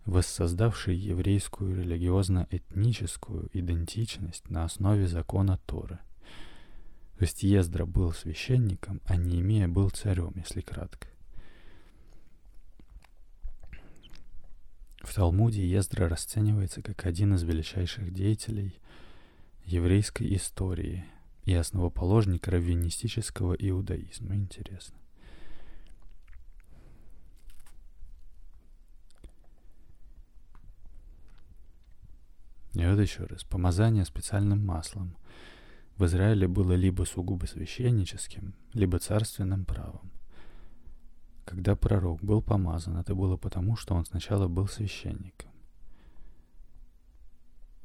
воссоздавший 0.05 0.95
еврейскую 0.95 1.75
религиозно-этническую 1.75 3.49
идентичность 3.53 4.49
на 4.49 4.63
основе 4.63 5.07
закона 5.07 5.59
Торы. 5.65 5.99
То 7.17 7.23
есть 7.23 7.43
Ездра 7.43 7.85
был 7.85 8.13
священником, 8.13 9.01
а 9.05 9.15
Неемия 9.15 9.67
был 9.67 9.89
царем, 9.89 10.33
если 10.35 10.61
кратко. 10.61 11.07
В 15.01 15.13
Талмуде 15.13 15.65
Ездра 15.67 16.09
расценивается 16.09 16.81
как 16.81 17.05
один 17.05 17.35
из 17.35 17.43
величайших 17.43 18.11
деятелей 18.11 18.75
еврейской 19.63 20.35
истории 20.35 21.05
и 21.45 21.53
основоположник 21.53 22.47
раввинистического 22.47 23.53
иудаизма. 23.53 24.35
Интересно. 24.35 24.97
И 32.75 32.85
вот 32.85 32.99
еще 32.99 33.23
раз. 33.23 33.43
Помазание 33.43 34.03
специальным 34.05 34.65
маслом 34.65 35.15
в 35.97 36.05
Израиле 36.05 36.47
было 36.47 36.73
либо 36.73 37.03
сугубо 37.03 37.45
священническим, 37.45 38.53
либо 38.73 38.99
царственным 38.99 39.63
правом. 39.63 40.11
Когда 41.45 41.75
пророк 41.75 42.21
был 42.21 42.41
помазан, 42.41 42.97
это 42.97 43.15
было 43.15 43.37
потому, 43.37 43.77
что 43.77 43.95
он 43.95 44.05
сначала 44.05 44.47
был 44.49 44.67
священником. 44.67 45.51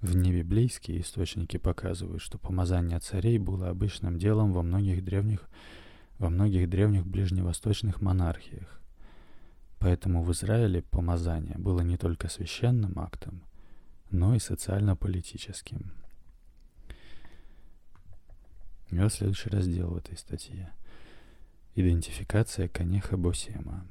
В 0.01 0.17
небиблейские 0.17 1.03
источники 1.03 1.57
показывают, 1.57 2.23
что 2.23 2.39
помазание 2.39 2.99
царей 2.99 3.39
было 3.39 3.69
обычным 3.69 4.19
делом 4.19 4.53
во 4.53 4.63
многих 4.63 5.05
древних, 5.05 5.49
во 6.19 6.31
многих 6.31 6.69
древних 6.69 7.07
ближневосточных 7.07 8.01
монархиях. 8.01 8.81
Поэтому 9.79 10.25
в 10.25 10.33
Израиле 10.33 10.83
помазание 10.83 11.57
было 11.59 11.83
не 11.83 11.97
только 11.97 12.29
священным 12.29 12.99
актом, 12.99 13.43
но 14.11 14.35
и 14.35 14.39
социально-политическим. 14.39 15.93
И 18.91 18.99
вот 18.99 19.13
следующий 19.13 19.51
раздел 19.51 19.91
в 19.91 19.97
этой 19.97 20.17
статье. 20.17 20.73
Идентификация 21.77 22.69
Канеха 22.69 23.17
Босема. 23.17 23.87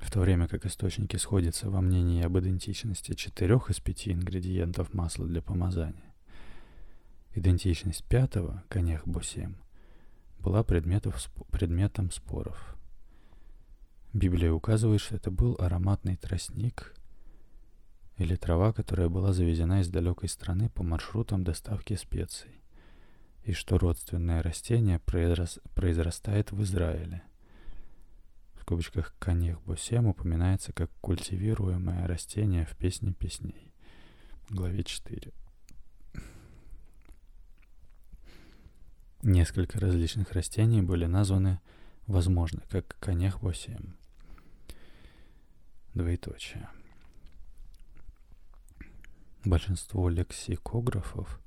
В 0.00 0.10
то 0.10 0.20
время 0.20 0.46
как 0.46 0.66
источники 0.66 1.16
сходятся 1.16 1.70
во 1.70 1.80
мнении 1.80 2.22
об 2.22 2.38
идентичности 2.38 3.14
четырех 3.14 3.70
из 3.70 3.80
пяти 3.80 4.12
ингредиентов 4.12 4.92
масла 4.92 5.26
для 5.26 5.40
помазания, 5.40 6.14
идентичность 7.34 8.04
пятого, 8.04 8.62
Канех 8.68 9.08
Босем, 9.08 9.56
была 10.40 10.62
предметов, 10.62 11.30
предметом 11.50 12.10
споров. 12.10 12.76
Библия 14.12 14.52
указывает, 14.52 15.00
что 15.00 15.16
это 15.16 15.30
был 15.30 15.56
ароматный 15.58 16.16
тростник– 16.16 16.94
или 18.16 18.36
трава, 18.36 18.72
которая 18.72 19.08
была 19.08 19.32
завезена 19.32 19.80
из 19.80 19.88
далекой 19.88 20.28
страны 20.28 20.68
по 20.70 20.82
маршрутам 20.82 21.42
доставки 21.42 21.94
специй, 21.94 22.62
и 23.44 23.52
что 23.52 23.78
родственное 23.78 24.42
растение 24.42 25.00
произрас... 25.00 25.58
произрастает 25.74 26.52
в 26.52 26.62
Израиле. 26.62 27.22
В 28.54 28.62
скобочках 28.62 29.14
канех 29.18 29.60
босем 29.62 30.06
упоминается 30.06 30.72
как 30.72 30.90
культивируемое 31.00 32.06
растение 32.06 32.64
в 32.64 32.76
«Песне 32.76 33.12
песней» 33.12 33.72
главе 34.48 34.84
4. 34.84 35.32
Несколько 39.22 39.80
различных 39.80 40.32
растений 40.32 40.82
были 40.82 41.06
названы, 41.06 41.60
возможно, 42.06 42.62
как 42.68 42.96
конех 43.00 43.40
босем. 43.40 43.96
Двоеточие 45.94 46.68
большинство 49.44 50.08
лексикографов, 50.08 51.40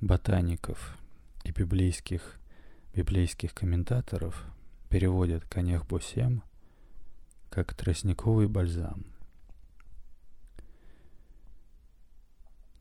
ботаников 0.00 0.98
и 1.44 1.50
библейских, 1.50 2.38
библейских 2.94 3.54
комментаторов 3.54 4.44
переводят 4.88 5.44
конех 5.44 5.86
босем 5.86 6.42
как 7.48 7.74
тростниковый 7.74 8.48
бальзам. 8.48 9.06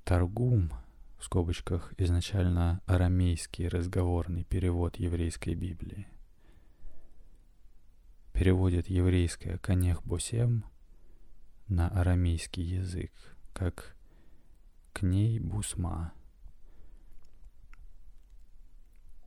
Таргум, 0.03 0.71
в 1.19 1.23
скобочках 1.25 1.93
изначально 1.97 2.81
арамейский 2.85 3.67
разговорный 3.67 4.43
перевод 4.43 4.97
еврейской 4.97 5.53
Библии, 5.53 6.07
переводит 8.33 8.89
еврейское 8.89 9.57
конех 9.57 10.03
босем 10.03 10.65
на 11.67 11.89
арамейский 11.89 12.63
язык 12.63 13.11
как 13.53 13.95
к 14.93 15.01
ней 15.01 15.39
Бусма. 15.39 16.13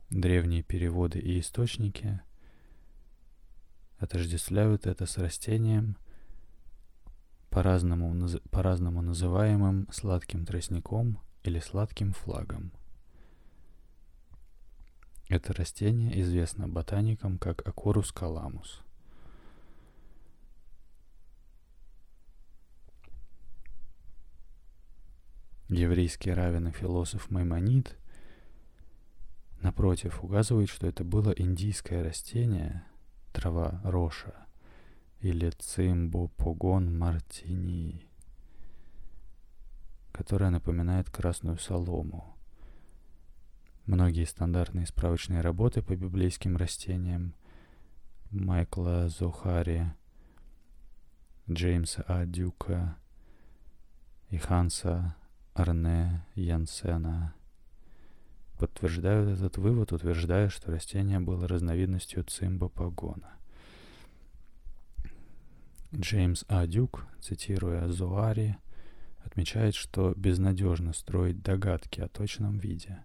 Древние 0.09 0.63
переводы 0.63 1.19
и 1.19 1.39
источники 1.39 2.21
отождествляют 3.97 4.85
это 4.85 5.05
с 5.05 5.17
растением, 5.17 5.97
по-разному, 7.49 8.27
по-разному 8.51 9.01
называемым 9.01 9.87
сладким 9.91 10.45
тростником 10.45 11.19
или 11.43 11.59
сладким 11.59 12.13
флагом. 12.13 12.71
Это 15.29 15.53
растение 15.53 16.21
известно 16.21 16.67
ботаникам 16.67 17.37
как 17.37 17.67
Акорус 17.67 18.11
каламус– 18.11 18.82
Еврейский 25.73 26.31
равен 26.31 26.67
и 26.67 26.71
философ 26.71 27.29
Маймонид 27.31 27.97
напротив, 29.63 30.23
указывает, 30.23 30.69
что 30.69 30.85
это 30.85 31.03
было 31.03 31.31
индийское 31.31 32.03
растение, 32.03 32.83
трава 33.31 33.81
роша, 33.83 34.45
или 35.19 35.49
цимбопогон 35.51 36.97
мартини, 36.97 38.05
которая 40.11 40.51
напоминает 40.51 41.09
красную 41.09 41.57
солому. 41.57 42.37
Многие 43.85 44.25
стандартные 44.25 44.85
справочные 44.85 45.41
работы 45.41 45.81
по 45.81 45.95
библейским 45.95 46.55
растениям 46.55 47.33
Майкла 48.31 49.09
Зохари, 49.09 49.93
Джеймса 51.49 52.03
А. 52.07 52.25
Дюка 52.25 52.97
и 54.29 54.37
Ханса 54.37 55.15
Арне 55.53 56.25
Янсена 56.33 57.35
подтверждают 58.57 59.37
этот 59.37 59.57
вывод, 59.57 59.91
утверждая, 59.91 60.49
что 60.49 60.71
растение 60.71 61.19
было 61.19 61.47
разновидностью 61.47 62.23
цимбопогона. 62.23 63.33
Джеймс 65.93 66.43
А. 66.47 66.65
Дюк, 66.65 67.05
цитируя 67.21 67.87
Зоари, 67.89 68.57
отмечает, 69.23 69.75
что 69.75 70.13
безнадежно 70.15 70.91
строить 70.93 71.43
догадки 71.43 72.01
о 72.01 72.07
точном 72.07 72.57
виде. 72.57 73.03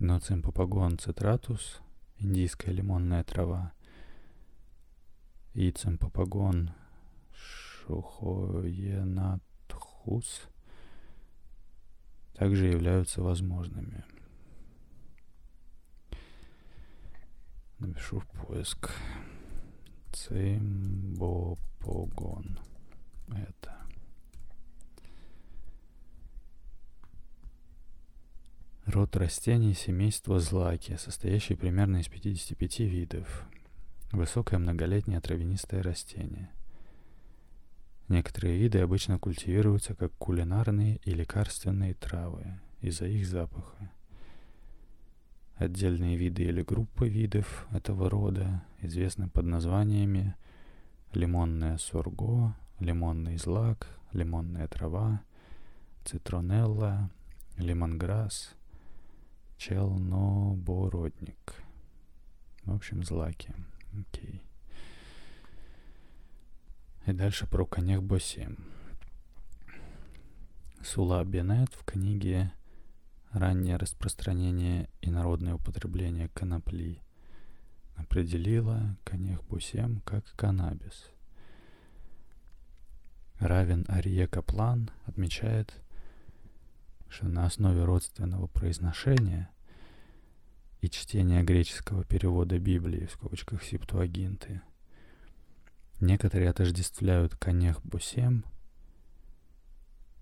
Но 0.00 0.18
цимпопогон 0.18 0.98
цитратус, 0.98 1.80
индийская 2.18 2.72
лимонная 2.72 3.22
трава, 3.22 3.72
и 5.54 5.70
цимпопогон 5.70 6.72
шухоенатхус 10.08 10.48
также 12.34 12.66
являются 12.66 13.22
возможными. 13.22 14.04
Напишу 17.78 18.20
в 18.20 18.26
поиск. 18.26 18.90
Цимбопогон. 20.12 21.38
Это. 23.28 23.76
Род 28.86 29.16
растений 29.16 29.74
семейства 29.74 30.40
злаки, 30.40 30.96
состоящий 30.96 31.54
примерно 31.54 31.98
из 31.98 32.08
55 32.08 32.80
видов. 32.80 33.44
Высокое 34.12 34.58
многолетнее 34.58 35.20
травянистое 35.20 35.82
растение. 35.82 36.50
Некоторые 38.08 38.56
виды 38.56 38.80
обычно 38.80 39.18
культивируются 39.18 39.94
как 39.94 40.12
кулинарные 40.14 40.96
и 41.04 41.12
лекарственные 41.12 41.92
травы 41.94 42.58
из-за 42.80 43.06
их 43.06 43.26
запаха. 43.26 43.92
Отдельные 45.56 46.16
виды 46.16 46.44
или 46.44 46.62
группы 46.62 47.08
видов 47.08 47.66
этого 47.70 48.08
рода 48.08 48.64
известны 48.80 49.28
под 49.28 49.44
названиями 49.44 50.34
лимонное 51.12 51.76
сурго, 51.76 52.56
лимонный 52.78 53.36
злак, 53.36 53.88
лимонная 54.12 54.68
трава, 54.68 55.20
цитронелла, 56.04 57.10
лимонграсс, 57.58 58.54
челнобородник. 59.58 61.54
В 62.64 62.74
общем, 62.74 63.02
злаки. 63.02 63.52
Окей. 63.92 64.47
И 67.08 67.12
дальше 67.14 67.46
про 67.46 67.64
конях 67.64 68.02
Босим. 68.02 68.58
Сула 70.82 71.24
Бенет 71.24 71.72
в 71.72 71.82
книге 71.82 72.52
раннее 73.32 73.76
распространение 73.78 74.90
и 75.00 75.08
народное 75.08 75.54
употребление 75.54 76.28
конопли 76.28 77.00
определила 77.96 78.94
конех 79.04 79.42
бусем 79.44 80.02
как 80.04 80.22
каннабис. 80.36 81.08
Равен 83.38 83.86
Арие 83.88 84.26
Каплан 84.26 84.90
отмечает, 85.06 85.80
что 87.08 87.26
на 87.26 87.46
основе 87.46 87.84
родственного 87.84 88.48
произношения 88.48 89.48
и 90.82 90.90
чтения 90.90 91.42
греческого 91.42 92.04
перевода 92.04 92.58
Библии 92.58 93.06
в 93.06 93.12
скобочках 93.12 93.64
Септуагинты 93.64 94.60
некоторые 96.00 96.50
отождествляют 96.50 97.36
конех 97.36 97.82
бусем 97.82 98.44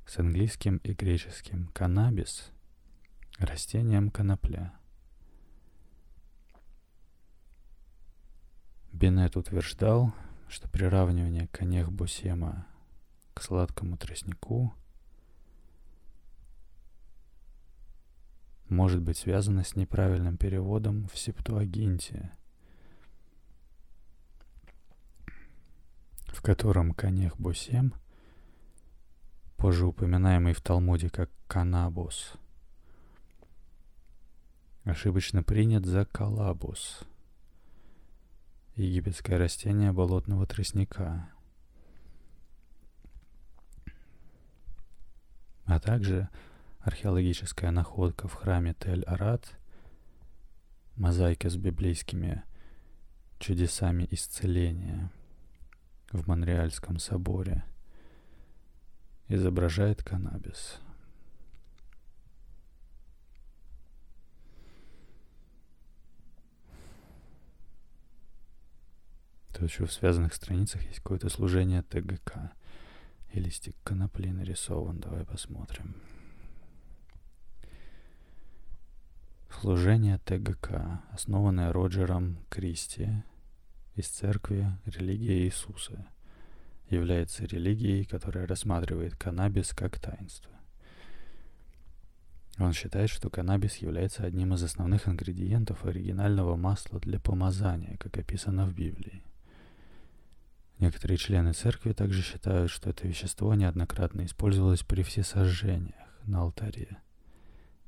с 0.07 0.19
английским 0.19 0.79
и 0.79 0.93
греческим 0.93 1.69
каннабис– 1.69 2.51
растением 3.39 4.11
конопля. 4.11 4.73
Беннет 8.93 9.37
утверждал, 9.37 10.15
что 10.49 10.69
приравнивание 10.69 11.49
конех 11.49 11.93
бусема 11.93 12.67
к 13.35 13.43
сладкому 13.43 13.99
тростнику 13.99 14.75
может 18.69 19.03
быть 19.03 19.19
связано 19.19 19.65
с 19.65 19.77
неправильным 19.77 20.39
переводом 20.39 21.09
в 21.09 21.19
Септуагинте, 21.19 22.33
в 26.29 26.36
котором 26.47 26.93
конех 26.93 27.37
бусем, 27.41 27.93
позже 29.57 29.85
упоминаемый 29.85 30.53
в 30.53 30.61
Талмуде 30.61 31.11
как 31.11 31.29
канабус– 31.49 32.35
ошибочно 34.85 35.43
принят 35.43 35.85
за 35.85 36.05
калабус, 36.05 37.01
египетское 38.77 39.39
растение 39.39 39.91
болотного 39.91 40.47
тростника, 40.47 41.29
а 45.65 45.81
также 45.81 46.29
археологическая 46.79 47.73
находка 47.73 48.29
в 48.29 48.35
храме 48.35 48.77
Тель-Арат, 48.79 49.47
мозаика 50.95 51.51
с 51.51 51.57
библейскими 51.57 52.45
чудесами 53.41 54.07
исцеления 54.13 55.11
в 56.13 56.27
Монреальском 56.29 56.99
соборе 56.99 57.65
изображает 59.29 60.03
каннабис– 60.03 60.79
То 69.57 69.65
еще 69.65 69.87
в 69.87 69.93
связанных 69.93 70.35
страницах 70.35 70.83
есть 70.83 70.99
какое-то 70.99 71.31
служение 71.31 71.83
ТГК. 71.83 72.53
И 73.33 73.41
листик 73.41 73.75
конопли 73.85 74.31
нарисован. 74.31 75.01
Давай 75.01 75.25
посмотрим. 75.25 75.97
Служение 79.49 80.19
ТГК, 80.19 81.03
основанное 81.11 81.73
Роджером 81.73 82.37
Кристи 82.51 83.09
из 83.97 84.09
церкви 84.09 84.71
«Религия 84.85 85.45
Иисуса», 85.45 86.07
является 86.91 87.45
религией, 87.45 88.05
которая 88.05 88.47
рассматривает 88.47 89.17
каннабис 89.17 89.73
как 89.73 89.99
таинство. 89.99 90.53
Он 92.59 92.73
считает, 92.73 93.11
что 93.11 93.29
каннабис 93.29 93.77
является 93.77 94.25
одним 94.25 94.55
из 94.55 94.63
основных 94.63 95.09
ингредиентов 95.09 95.85
оригинального 95.85 96.57
масла 96.57 97.01
для 97.01 97.19
помазания, 97.19 97.97
как 97.99 98.17
описано 98.17 98.67
в 98.67 98.75
Библии. 98.75 99.23
Некоторые 100.79 101.17
члены 101.17 101.53
церкви 101.53 101.93
также 101.93 102.23
считают, 102.23 102.71
что 102.71 102.91
это 102.91 103.09
вещество 103.09 103.55
неоднократно 103.55 104.25
использовалось 104.25 104.83
при 104.83 105.03
всесожжениях 105.03 105.95
на 106.25 106.43
алтаре 106.43 106.99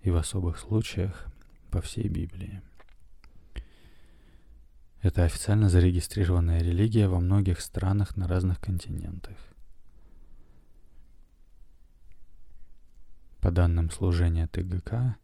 и 0.03 0.11
в 0.11 0.17
особых 0.17 0.59
случаях 0.59 1.27
по 1.71 1.81
всей 1.81 2.09
Библии. 2.09 2.63
Это 5.01 5.23
официально 5.23 5.69
зарегистрированная 5.69 6.61
религия 6.61 7.07
во 7.07 7.21
многих 7.21 7.61
странах 7.61 8.17
на 8.17 8.27
разных 8.27 8.61
континентах. 8.61 9.37
По 13.41 13.53
данным 13.53 13.91
служения 13.91 14.49
ТГК, 14.49 15.17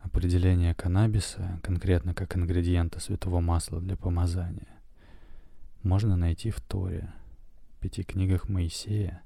определение 0.00 0.74
каннабиса 0.74 1.60
конкретно 1.62 2.14
как 2.14 2.36
ингредиента 2.36 2.98
святого 2.98 3.40
масла 3.40 3.80
для 3.80 3.96
помазания 3.96 4.76
можно 5.84 6.16
найти 6.16 6.50
в 6.50 6.60
Торе, 6.60 7.12
пяти 7.80 8.02
книгах 8.02 8.48
Моисея, 8.48 9.22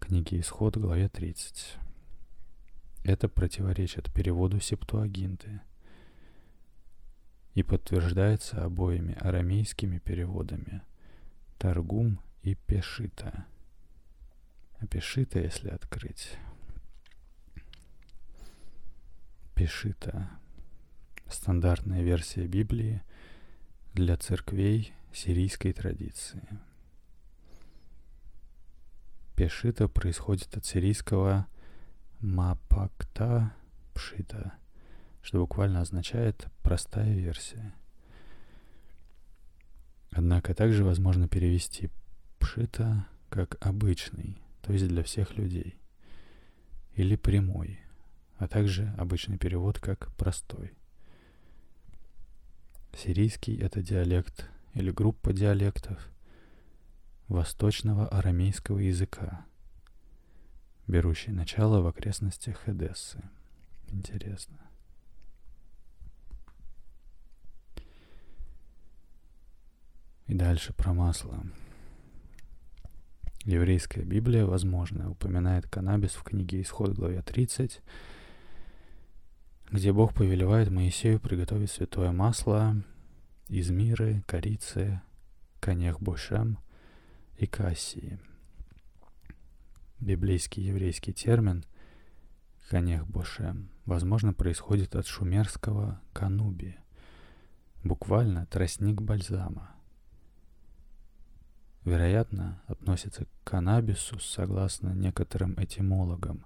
книге 0.00 0.40
Исход, 0.40 0.76
главе 0.76 1.08
30. 1.08 1.76
Это 3.04 3.28
противоречит 3.28 4.12
переводу 4.12 4.58
Септуагинты 4.58 5.60
и 7.54 7.62
подтверждается 7.62 8.64
обоими 8.64 9.14
арамейскими 9.20 9.98
переводами 9.98 10.82
Таргум 11.58 12.20
и 12.42 12.54
Пешита. 12.54 13.46
А 14.78 14.86
Пешита, 14.86 15.40
если 15.40 15.68
открыть, 15.68 16.38
Пешита. 19.54 20.30
Стандартная 21.28 22.02
версия 22.02 22.46
Библии 22.46 23.02
для 23.94 24.16
церквей 24.16 24.94
сирийской 25.12 25.72
традиции. 25.72 26.42
Пешита 29.36 29.86
происходит 29.88 30.56
от 30.56 30.64
сирийского 30.64 31.46
мапакта 32.20 33.54
пшита, 33.94 34.54
что 35.22 35.40
буквально 35.40 35.80
означает 35.80 36.48
«простая 36.62 37.12
версия». 37.12 37.72
Однако 40.10 40.54
также 40.54 40.84
возможно 40.84 41.28
перевести 41.28 41.90
пшита 42.38 43.06
как 43.28 43.64
обычный, 43.64 44.38
то 44.62 44.72
есть 44.72 44.88
для 44.88 45.04
всех 45.04 45.36
людей, 45.36 45.76
или 46.94 47.14
прямой, 47.16 47.78
а 48.36 48.48
также 48.48 48.92
обычный 48.98 49.38
перевод 49.38 49.78
как 49.78 50.14
простой. 50.16 50.72
Сирийский— 52.96 53.56
это 53.60 53.82
диалект 53.82 54.48
или 54.74 54.90
группа 54.90 55.32
диалектов 55.32 56.10
восточного 57.28 58.08
арамейского 58.08 58.78
языка, 58.78 59.46
берущий 60.88 61.32
начало 61.32 61.80
в 61.80 61.86
окрестностях 61.86 62.68
Эдессы. 62.68 63.22
Интересно. 63.88 64.69
И 70.30 70.34
дальше 70.34 70.72
про 70.72 70.94
масло. 70.94 71.44
Еврейская 73.42 74.02
Библия, 74.02 74.46
возможно, 74.46 75.10
упоминает 75.10 75.66
каннабис 75.66 76.12
в 76.12 76.22
книге 76.22 76.62
Исход, 76.62 76.90
главе 76.90 77.20
30, 77.20 77.82
где 79.72 79.92
Бог 79.92 80.14
повелевает 80.14 80.70
Моисею 80.70 81.18
приготовить 81.18 81.72
святое 81.72 82.12
масло 82.12 82.76
из 83.48 83.70
миры, 83.70 84.22
корицы, 84.28 85.02
конех 85.58 86.00
бошем 86.00 86.58
и 87.36 87.48
кассии. 87.48 88.20
Библейский 89.98 90.62
еврейский 90.62 91.12
термин 91.12 91.64
конех 92.68 93.04
бошем, 93.04 93.68
возможно, 93.84 94.32
происходит 94.32 94.94
от 94.94 95.08
шумерского 95.08 96.00
кануби, 96.12 96.78
буквально 97.82 98.46
тростник 98.46 99.02
бальзама– 99.02 99.74
вероятно, 101.84 102.62
относится 102.66 103.24
к 103.24 103.28
каннабису 103.44 104.18
согласно 104.18 104.90
некоторым 104.94 105.54
этимологам, 105.62 106.44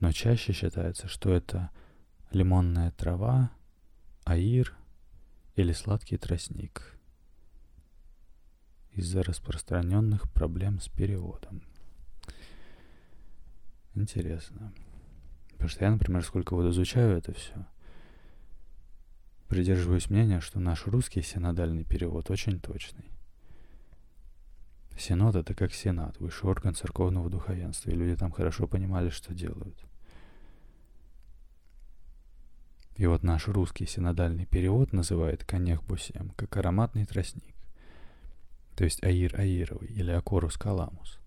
но 0.00 0.12
чаще 0.12 0.52
считается, 0.52 1.08
что 1.08 1.32
это 1.32 1.70
лимонная 2.30 2.90
трава, 2.92 3.50
аир 4.24 4.76
или 5.56 5.72
сладкий 5.72 6.16
тростник 6.16 6.98
из-за 8.92 9.22
распространенных 9.22 10.30
проблем 10.32 10.80
с 10.80 10.88
переводом. 10.88 11.62
Интересно. 13.94 14.72
Потому 15.52 15.68
что 15.68 15.84
я, 15.84 15.90
например, 15.90 16.24
сколько 16.24 16.54
вот 16.54 16.70
изучаю 16.70 17.18
это 17.18 17.32
все, 17.32 17.66
придерживаюсь 19.48 20.08
мнения, 20.08 20.40
что 20.40 20.60
наш 20.60 20.86
русский 20.86 21.22
синодальный 21.22 21.84
перевод 21.84 22.30
очень 22.30 22.60
точный. 22.60 23.10
Синод— 25.00 25.34
это 25.36 25.54
как 25.54 25.72
сенат, 25.72 26.18
высший 26.20 26.50
орган 26.50 26.74
церковного 26.74 27.30
духовенства, 27.30 27.90
и 27.90 27.94
люди 27.94 28.16
там 28.16 28.30
хорошо 28.30 28.66
понимали, 28.66 29.08
что 29.08 29.32
делают. 29.32 29.76
И 32.96 33.06
вот 33.06 33.22
наш 33.22 33.48
русский 33.48 33.86
синодальный 33.86 34.44
перевод 34.44 34.92
называет 34.92 35.42
конех 35.42 35.82
бусем 35.84 36.32
как 36.36 36.54
ароматный 36.58 37.06
тростник, 37.06 37.54
то 38.76 38.84
есть 38.84 39.02
аир 39.02 39.40
аировый 39.40 39.88
или 39.88 40.10
акорус 40.10 40.58
каламус. 40.58 41.18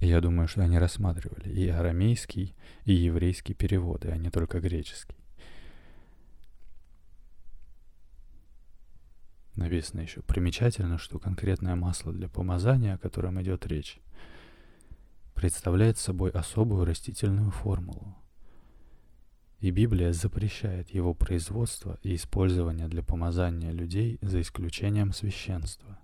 И 0.00 0.08
я 0.08 0.20
думаю, 0.20 0.48
что 0.48 0.62
они 0.62 0.76
рассматривали 0.76 1.50
и 1.50 1.68
арамейский, 1.68 2.56
и 2.84 2.92
еврейский 2.92 3.54
переводы, 3.54 4.10
а 4.10 4.16
не 4.16 4.30
только 4.30 4.58
греческий. 4.58 5.17
Написано 9.58 10.02
еще 10.02 10.22
примечательно, 10.22 10.98
что 10.98 11.18
конкретное 11.18 11.74
масло 11.74 12.12
для 12.12 12.28
помазания, 12.28 12.94
о 12.94 12.98
котором 12.98 13.42
идет 13.42 13.66
речь, 13.66 13.98
представляет 15.34 15.98
собой 15.98 16.30
особую 16.30 16.84
растительную 16.84 17.50
формулу. 17.50 18.16
И 19.58 19.72
Библия 19.72 20.12
запрещает 20.12 20.90
его 20.90 21.12
производство 21.12 21.98
и 22.04 22.14
использование 22.14 22.86
для 22.86 23.02
помазания 23.02 23.72
людей 23.72 24.20
за 24.22 24.40
исключением 24.42 25.12
священства. 25.12 25.98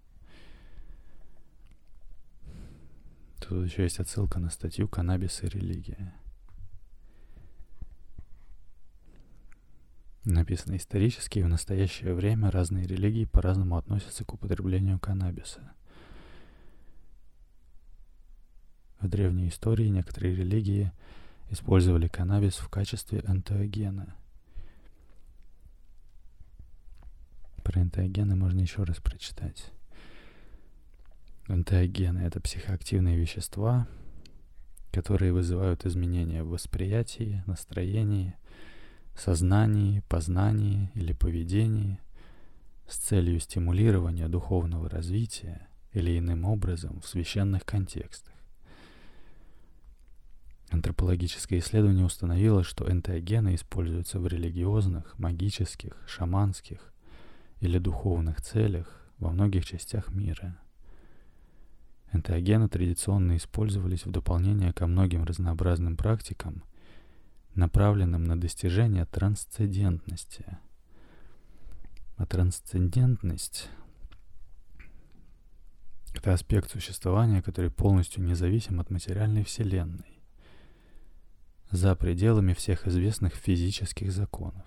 Тут 3.41 3.67
еще 3.67 3.85
есть 3.85 4.01
отсылка 4.01 4.41
на 4.41 4.51
статью 4.51 4.89
«Каннабис 4.89 5.45
и 5.45 5.49
религия». 5.49 6.13
Написано 10.25 10.77
исторически, 10.77 11.41
и 11.41 11.43
в 11.43 11.49
настоящее 11.49 12.15
время 12.15 12.51
разные 12.51 12.87
религии 12.87 13.27
по-разному 13.27 13.77
относятся 13.77 14.25
к 14.25 14.33
употреблению 14.33 14.99
каннабиса. 14.99 15.75
В 19.01 19.09
древней 19.09 19.49
истории 19.49 19.89
некоторые 19.89 20.35
религии 20.35 20.93
использовали 21.51 22.09
каннабис 22.09 22.57
в 22.57 22.71
качестве 22.71 23.23
энтеогена. 23.27 24.17
Про 27.63 27.83
энтеогены 27.83 28.35
можно 28.35 28.61
еще 28.61 28.83
раз 28.85 28.97
прочитать. 29.01 29.73
Энтеогены— 31.49 32.19
это 32.21 32.41
психоактивные 32.41 33.19
вещества, 33.19 33.87
которые 34.91 35.35
вызывают 35.35 35.85
изменения 35.85 36.43
в 36.43 36.49
восприятии, 36.49 37.43
настроении— 37.47 38.35
сознании, 39.17 40.03
познании 40.09 40.91
или 40.95 41.13
поведении 41.13 41.99
с 42.89 42.99
целью 42.99 43.41
стимулирования 43.41 44.29
духовного 44.29 44.89
развития 44.89 45.69
или 45.93 46.19
иным 46.19 46.45
образом 46.45 47.01
в 47.01 47.07
священных 47.07 47.65
контекстах. 47.65 48.35
Антропологическое 50.71 51.61
исследование 51.61 52.05
установило, 52.05 52.65
что 52.65 52.91
энтеогены 52.91 53.55
используются 53.55 54.19
в 54.19 54.27
религиозных, 54.27 55.17
магических, 55.19 55.97
шаманских 56.07 56.93
или 57.61 57.79
духовных 57.79 58.43
целях 58.43 59.09
во 59.19 59.31
многих 59.31 59.65
частях 59.65 60.13
мира. 60.13 60.59
Энтеогены 62.13 62.69
традиционно 62.69 63.37
использовались 63.37 64.05
в 64.05 64.11
дополнение 64.11 64.73
ко 64.73 64.87
многим 64.87 65.25
разнообразным 65.25 65.97
практикам– 65.97 66.65
направленным 67.55 68.25
на 68.25 68.39
достижение 68.39 69.07
трансцендентности. 69.07 70.59
А 72.17 72.27
трансцендентность— 72.27 73.69
это 76.15 76.33
аспект 76.33 76.71
существования, 76.71 77.43
который 77.43 77.71
полностью 77.71 78.23
независим 78.23 78.81
от 78.81 78.91
материальной 78.91 79.45
вселенной, 79.45 80.21
за 81.71 81.95
пределами 81.97 82.53
всех 82.55 82.87
известных 82.87 83.35
физических 83.35 84.13
законов. 84.13 84.65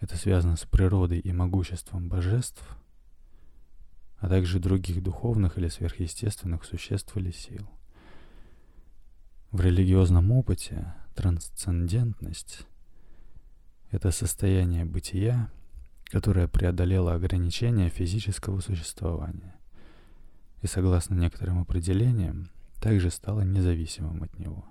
Это 0.00 0.16
связано 0.16 0.56
с 0.56 0.64
природой 0.64 1.20
и 1.20 1.32
могуществом 1.32 2.08
божеств, 2.08 2.62
а 4.18 4.28
также 4.28 4.58
других 4.58 5.02
духовных 5.02 5.58
или 5.58 5.68
сверхъестественных 5.68 6.64
существ 6.64 7.16
или 7.16 7.30
сил. 7.30 7.68
В 9.52 9.60
религиозном 9.60 10.32
опыте 10.32 10.92
Трансцендентность— 11.14 12.66
это 13.90 14.10
состояние 14.10 14.86
бытия, 14.86 15.50
которое 16.04 16.48
преодолело 16.48 17.14
ограничения 17.14 17.90
физического 17.90 18.60
существования 18.60 19.54
и, 20.62 20.66
согласно 20.66 21.14
некоторым 21.14 21.60
определениям, 21.60 22.48
также 22.80 23.10
стало 23.10 23.42
независимым 23.42 24.22
от 24.22 24.38
него. 24.38 24.64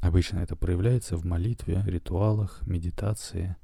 Обычно 0.00 0.38
это 0.38 0.56
проявляется 0.56 1.16
в 1.16 1.26
молитве, 1.26 1.82
ритуалах, 1.84 2.66
медитации, 2.66 3.56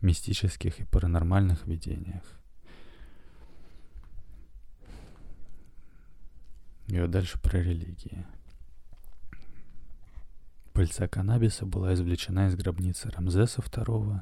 мистических 0.00 0.80
и 0.80 0.84
паранормальных 0.84 1.66
видениях. 1.66 2.22
И 6.86 6.98
вот 6.98 7.10
дальше 7.10 7.38
про 7.40 7.58
религии. 7.58 8.24
Пыльца 10.76 11.08
каннабиса 11.08 11.64
была 11.64 11.94
извлечена 11.94 12.48
из 12.48 12.54
гробницы 12.54 13.08
Рамзеса 13.08 13.62
II, 13.62 14.20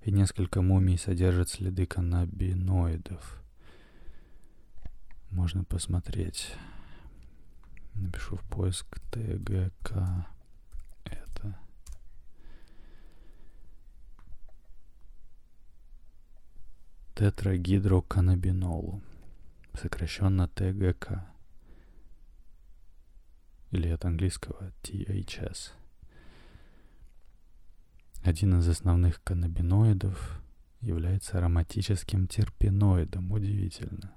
и 0.00 0.10
несколько 0.10 0.62
мумий 0.62 0.96
содержат 0.96 1.50
следы 1.50 1.84
каннабиноидов. 1.84 3.44
Можно 5.30 5.64
посмотреть. 5.64 6.54
Напишу 7.92 8.36
в 8.36 8.44
поиск 8.44 8.86
ТГК. 9.10 10.26
Это. 11.04 11.58
Тетрагидроканабинолу. 17.14 19.02
Сокращенно 19.74 20.48
ТГК. 20.48 21.35
Или 23.70 23.88
от 23.88 24.04
английского 24.04 24.72
THS. 24.82 25.72
Один 28.22 28.58
из 28.58 28.68
основных 28.68 29.22
каннабиноидов 29.22 30.40
является 30.80 31.38
ароматическим 31.38 32.26
терпеноидом. 32.26 33.32
Удивительно. 33.32 34.14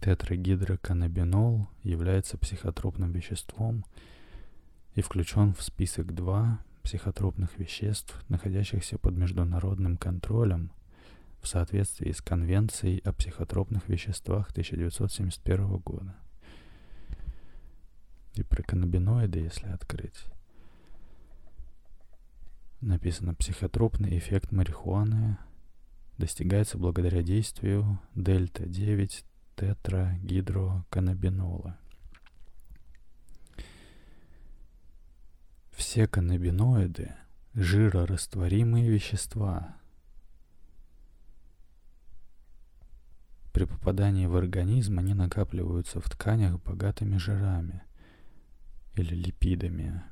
Тетрагидроканнабинол 0.00 1.68
является 1.82 2.38
психотропным 2.38 3.12
веществом 3.12 3.84
и 4.94 5.02
включен 5.02 5.52
в 5.54 5.62
список 5.62 6.14
2 6.14 6.64
психотропных 6.82 7.58
веществ, 7.58 8.18
находящихся 8.28 8.96
под 8.96 9.14
международным 9.14 9.98
контролем 9.98 10.72
в 11.40 11.48
соответствии 11.48 12.12
с 12.12 12.20
Конвенцией 12.20 13.00
о 13.00 13.12
психотропных 13.12 13.88
веществах 13.88 14.50
1971 14.50 15.78
года. 15.78 16.14
И 18.34 18.42
про 18.42 18.62
каннабиноиды, 18.62 19.38
если 19.40 19.68
открыть, 19.68 20.26
написано 22.80 23.34
«Психотропный 23.34 24.16
эффект 24.18 24.52
марихуаны 24.52 25.38
достигается 26.16 26.78
благодаря 26.78 27.22
действию 27.22 27.98
дельта-9 28.14 29.24
тетрагидроканнабинола. 29.56 31.76
Все 35.72 36.06
каннабиноиды– 36.06 37.16
жирорастворимые 37.54 38.88
вещества. 38.88 39.79
При 43.60 43.66
попадании 43.66 44.24
в 44.24 44.36
организм 44.36 45.00
они 45.00 45.12
накапливаются 45.12 46.00
в 46.00 46.08
тканях 46.08 46.58
богатыми 46.62 47.18
жирами 47.18 47.82
или 48.94 49.14
липидами 49.14 50.02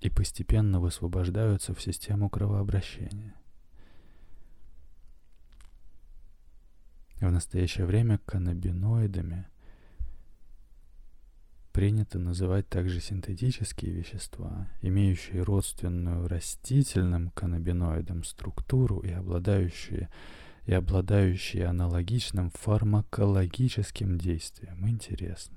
и 0.00 0.08
постепенно 0.08 0.78
высвобождаются 0.78 1.74
в 1.74 1.82
систему 1.82 2.30
кровообращения– 2.30 3.34
В 7.20 7.32
настоящее 7.32 7.86
время 7.86 8.18
каннабиноидами 8.18 9.48
принято 11.72 12.20
называть 12.20 12.68
также 12.68 13.00
синтетические 13.00 13.90
вещества, 13.90 14.68
имеющие 14.82 15.42
родственную 15.42 16.28
растительным 16.28 17.30
каннабиноидам 17.30 18.22
структуру 18.22 19.00
и 19.00 19.10
обладающие, 19.10 20.08
и 20.66 20.72
обладающие 20.74 21.66
аналогичным 21.66 22.50
фармакологическим 22.50 24.18
действием. 24.18 24.88
Интересно. 24.88 25.56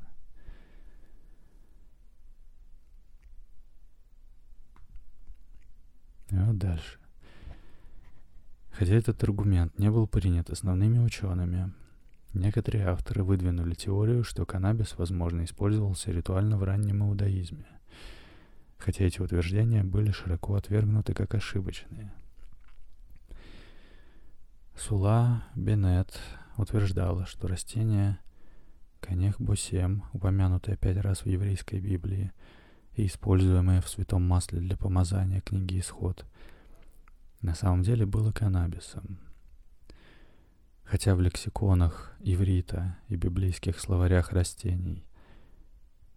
И 6.29 6.35
вот 6.35 6.57
дальше. 6.59 6.99
Хотя 8.69 8.93
этот 8.93 9.21
аргумент 9.23 9.77
не 9.79 9.89
был 9.89 10.07
принят 10.07 10.51
основными 10.51 10.99
учеными, 10.99 11.73
некоторые 12.33 12.85
авторы 12.85 13.23
выдвинули 13.23 13.73
теорию, 13.73 14.23
что 14.23 14.45
каннабис, 14.45 14.95
возможно, 14.95 15.43
использовался 15.43 16.11
ритуально 16.11 16.57
в 16.57 16.63
раннем 16.63 17.03
иудаизме, 17.03 17.65
хотя 18.77 19.05
эти 19.05 19.19
утверждения 19.19 19.83
были 19.83 20.11
широко 20.11 20.53
отвергнуты 20.53 21.15
как 21.15 21.33
ошибочные. 21.33 22.13
Сула 24.79 25.43
Беннет 25.55 26.19
утверждала, 26.57 27.25
что 27.25 27.47
растение 27.47 28.17
конех 28.99 29.39
босем, 29.39 30.03
упомянутое 30.13 30.77
пять 30.77 30.97
раз 30.97 31.19
в 31.19 31.25
еврейской 31.27 31.79
Библии 31.79 32.31
и 32.95 33.05
используемое 33.05 33.81
в 33.81 33.89
святом 33.89 34.27
масле 34.27 34.59
для 34.59 34.75
помазания 34.77 35.41
книги 35.41 35.79
Исход– 35.79 36.25
на 37.41 37.55
самом 37.55 37.83
деле 37.83 38.05
было 38.05 38.31
каннабисом. 38.31 39.17
Хотя 40.83 41.15
в 41.15 41.21
лексиконах 41.21 42.13
иврита 42.19 42.97
и 43.07 43.15
библейских 43.15 43.79
словарях 43.79 44.33
растений, 44.33 45.05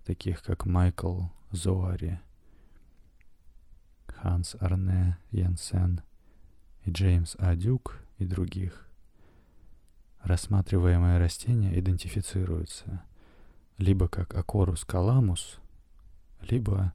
таких 0.05 0.42
как 0.42 0.66
Майкл 0.66 1.25
Зоари, 1.53 2.20
Ханс 4.09 4.57
Арне 4.59 5.16
Янсен 5.31 6.03
и 6.85 6.90
Джеймс 6.90 7.37
Адюк 7.38 8.01
и 8.22 8.26
других, 8.26 8.88
рассматриваемое 10.22 11.18
растение 11.18 11.78
идентифицируется 11.78 13.02
либо 13.78 14.08
как 14.08 14.35
Акорус 14.35 14.85
каламус, 14.85 15.58
либо 16.40 16.92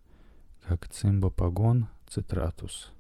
как 0.65 0.87
цимбопагон 0.89 1.87
цитратус– 2.07 2.91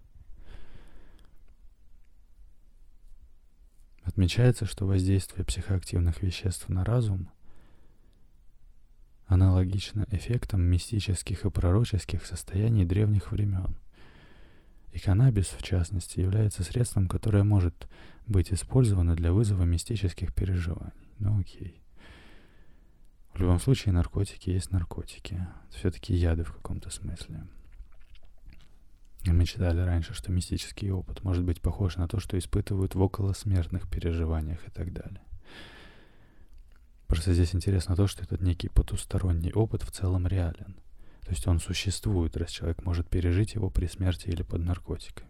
Отмечается, 4.07 4.65
что 4.65 4.85
воздействие 4.85 5.43
психоактивных 5.43 6.23
веществ 6.23 6.69
на 6.69 6.85
разум 6.85 7.29
аналогично 9.25 10.07
эффектам 10.11 10.61
мистических 10.61 11.43
и 11.43 11.49
пророческих 11.49 12.25
состояний 12.25 12.85
древних 12.85 13.33
времен. 13.33 13.75
И 14.97 14.99
каннабис, 14.99 15.49
в 15.55 15.61
частности, 15.61 16.19
является 16.19 16.63
средством, 16.63 17.07
которое 17.07 17.43
может 17.43 17.87
быть 18.25 18.51
использовано 18.51 19.15
для 19.15 19.31
вызова 19.31 19.61
мистических 19.61 20.33
переживаний. 20.33 20.91
Ну 21.19 21.39
окей. 21.39 21.83
В 23.35 23.39
любом 23.39 23.59
случае, 23.59 23.93
наркотики 23.93 24.49
есть 24.49 24.71
наркотики. 24.71 25.45
Все-таки 25.69 26.15
яды 26.15 26.43
в 26.43 26.51
каком-то 26.51 26.89
смысле. 26.89 27.45
Мы 29.27 29.45
читали 29.45 29.81
раньше, 29.81 30.15
что 30.15 30.31
мистический 30.31 30.89
опыт 30.89 31.23
может 31.23 31.43
быть 31.43 31.61
похож 31.61 31.97
на 31.97 32.07
то, 32.07 32.19
что 32.19 32.35
испытывают 32.35 32.95
в 32.95 33.01
околосмертных 33.01 33.87
переживаниях 33.87 34.67
и 34.67 34.71
так 34.71 34.91
далее. 34.93 35.21
Просто 37.05 37.35
здесь 37.35 37.53
интересно 37.53 37.95
то, 37.95 38.07
что 38.07 38.23
этот 38.23 38.41
некий 38.41 38.69
потусторонний 38.69 39.53
опыт 39.53 39.83
в 39.83 39.91
целом 39.91 40.25
реален. 40.25 40.75
То 41.27 41.31
есть 41.31 41.45
он 41.45 41.59
существует, 41.59 42.37
раз 42.37 42.51
человек 42.51 42.85
может 42.85 43.09
пережить 43.09 43.55
его 43.55 43.69
при 43.69 43.87
смерти 43.87 44.29
или 44.29 44.43
под 44.43 44.61
наркотиками. 44.61 45.29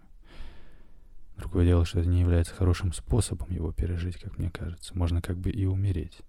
Другое 1.38 1.66
дело, 1.66 1.86
что 1.86 2.00
это 2.00 2.08
не 2.08 2.22
является 2.22 2.54
хорошим 2.54 2.94
способом 2.94 3.50
его 3.50 3.72
пережить, 3.72 4.18
как 4.18 4.38
мне 4.38 4.52
кажется. 4.52 4.96
Можно 4.96 5.24
как 5.24 5.40
бы 5.40 5.50
и 5.50 5.66
умереть. 5.66 6.20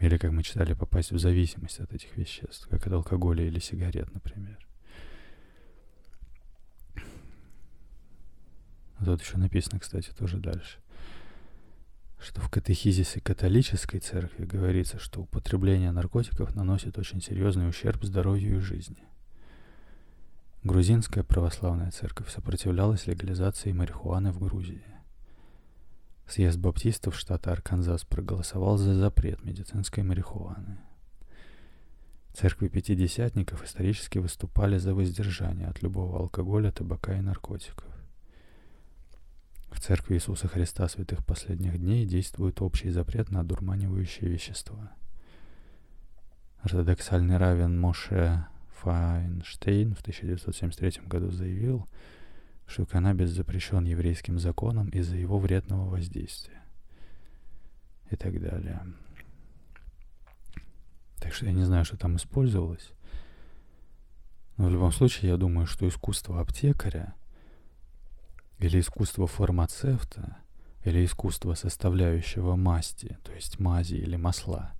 Или, 0.00 0.18
как 0.18 0.32
мы 0.32 0.42
читали, 0.42 0.74
попасть 0.74 1.12
в 1.12 1.18
зависимость 1.18 1.80
от 1.80 1.94
этих 1.94 2.14
веществ, 2.18 2.68
как 2.68 2.86
от 2.86 2.92
алкоголя 2.92 3.42
или 3.42 3.58
сигарет, 3.58 4.12
например. 4.12 4.58
Тут 9.02 9.22
еще 9.22 9.38
написано, 9.38 9.80
кстати, 9.80 10.10
тоже 10.10 10.36
дальше, 10.36 10.78
что 12.22 12.40
в 12.40 12.48
катехизисе 12.48 13.20
католической 13.20 13.98
церкви 13.98 14.44
говорится, 14.44 14.98
что 14.98 15.22
употребление 15.22 15.90
наркотиков 15.90 16.54
наносит 16.54 16.96
очень 16.98 17.20
серьезный 17.20 17.68
ущерб 17.68 18.04
здоровью 18.04 18.58
и 18.58 18.60
жизни. 18.60 19.04
Грузинская 20.62 21.24
православная 21.24 21.90
церковь 21.90 22.30
сопротивлялась 22.30 23.08
легализации 23.08 23.72
марихуаны 23.72 24.30
в 24.30 24.38
Грузии. 24.38 24.84
Съезд 26.28 26.58
баптистов 26.58 27.18
штата 27.18 27.50
Арканзас 27.50 28.04
проголосовал 28.04 28.76
за 28.76 28.94
запрет 28.94 29.44
медицинской 29.44 30.04
марихуаны. 30.04 30.78
Церкви 32.32 32.68
пятидесятников 32.68 33.64
исторически 33.64 34.18
выступали 34.18 34.78
за 34.78 34.94
воздержание 34.94 35.66
от 35.66 35.82
любого 35.82 36.20
алкоголя, 36.20 36.70
табака 36.70 37.18
и 37.18 37.20
наркотиков. 37.20 37.91
В 39.72 39.80
Церкви 39.80 40.14
Иисуса 40.14 40.48
Христа 40.48 40.86
Святых 40.86 41.24
Последних 41.24 41.78
Дней 41.78 42.04
действует 42.04 42.60
общий 42.60 42.90
запрет 42.90 43.30
на 43.30 43.40
одурманивающие 43.40 44.30
вещества. 44.30 44.92
Ортодоксальный 46.60 47.38
равен 47.38 47.80
Моше 47.80 48.46
Файнштейн 48.82 49.94
в 49.94 50.00
1973 50.02 51.06
году 51.06 51.30
заявил, 51.30 51.88
что 52.66 52.84
каннабис 52.84 53.30
запрещен 53.30 53.84
еврейским 53.84 54.38
законом 54.38 54.88
из-за 54.90 55.16
его 55.16 55.38
вредного 55.38 55.88
воздействия. 55.88 56.62
И 58.10 58.16
так 58.16 58.40
далее. 58.40 58.82
Так 61.16 61.32
что 61.32 61.46
я 61.46 61.52
не 61.52 61.64
знаю, 61.64 61.86
что 61.86 61.96
там 61.96 62.16
использовалось. 62.16 62.92
Но 64.58 64.66
в 64.66 64.70
любом 64.70 64.92
случае, 64.92 65.30
я 65.30 65.38
думаю, 65.38 65.66
что 65.66 65.88
искусство 65.88 66.40
аптекаря– 66.40 67.14
или 68.62 68.78
искусство 68.78 69.26
фармацевта 69.26 70.36
или 70.84 71.04
искусство 71.04 71.54
составляющего 71.54 72.56
масти, 72.56 73.18
то 73.24 73.32
есть 73.32 73.58
мази 73.58 73.94
или 73.94 74.16
масла. 74.16 74.72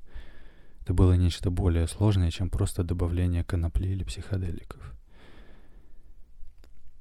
Это 0.81 0.95
было 0.95 1.13
нечто 1.13 1.51
более 1.51 1.87
сложное, 1.87 2.31
чем 2.31 2.51
просто 2.51 2.83
добавление 2.83 3.45
конопли 3.45 3.89
или 3.89 4.05
психоделиков. 4.05 4.95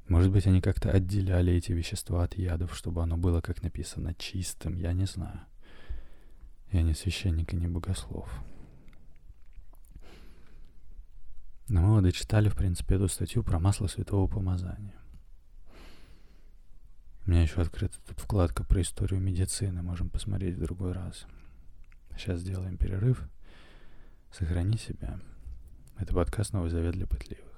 Может 0.07 0.31
быть, 0.31 0.45
они 0.45 0.61
как-то 0.61 0.91
отделяли 0.91 1.53
эти 1.53 1.71
вещества 1.71 2.23
от 2.23 2.37
ядов, 2.37 2.75
чтобы 2.75 3.01
оно 3.01 3.17
было, 3.17 3.41
как 3.41 3.63
написано, 3.63 4.13
чистым, 4.15 4.75
я 4.75 4.93
не 4.93 5.05
знаю. 5.05 5.39
Я 6.71 6.81
не 6.83 6.93
священник 6.93 7.53
и 7.53 7.57
не 7.57 7.67
богослов. 7.67 8.29
Но 11.69 11.81
мы 11.81 12.01
дочитали, 12.01 12.49
в 12.49 12.55
принципе, 12.55 12.95
эту 12.95 13.07
статью 13.07 13.43
про 13.43 13.59
масло 13.59 13.87
святого 13.87 14.27
помазания. 14.27 15.00
Меня 17.31 17.43
еще 17.43 17.61
открыта 17.61 17.97
тут 18.05 18.19
вкладка 18.19 18.65
про 18.65 18.81
историю 18.81 19.21
медицины. 19.21 19.81
Можем 19.81 20.09
посмотреть 20.09 20.55
в 20.55 20.59
другой 20.59 20.91
раз. 20.91 21.25
Сейчас 22.17 22.41
сделаем 22.41 22.75
перерыв. 22.75 23.23
Сохрани 24.33 24.77
себя. 24.77 25.17
Это 25.97 26.13
подкаст 26.13 26.51
«Новый 26.51 26.69
завет 26.69 26.91
для 26.91 27.07
пытливых». 27.07 27.50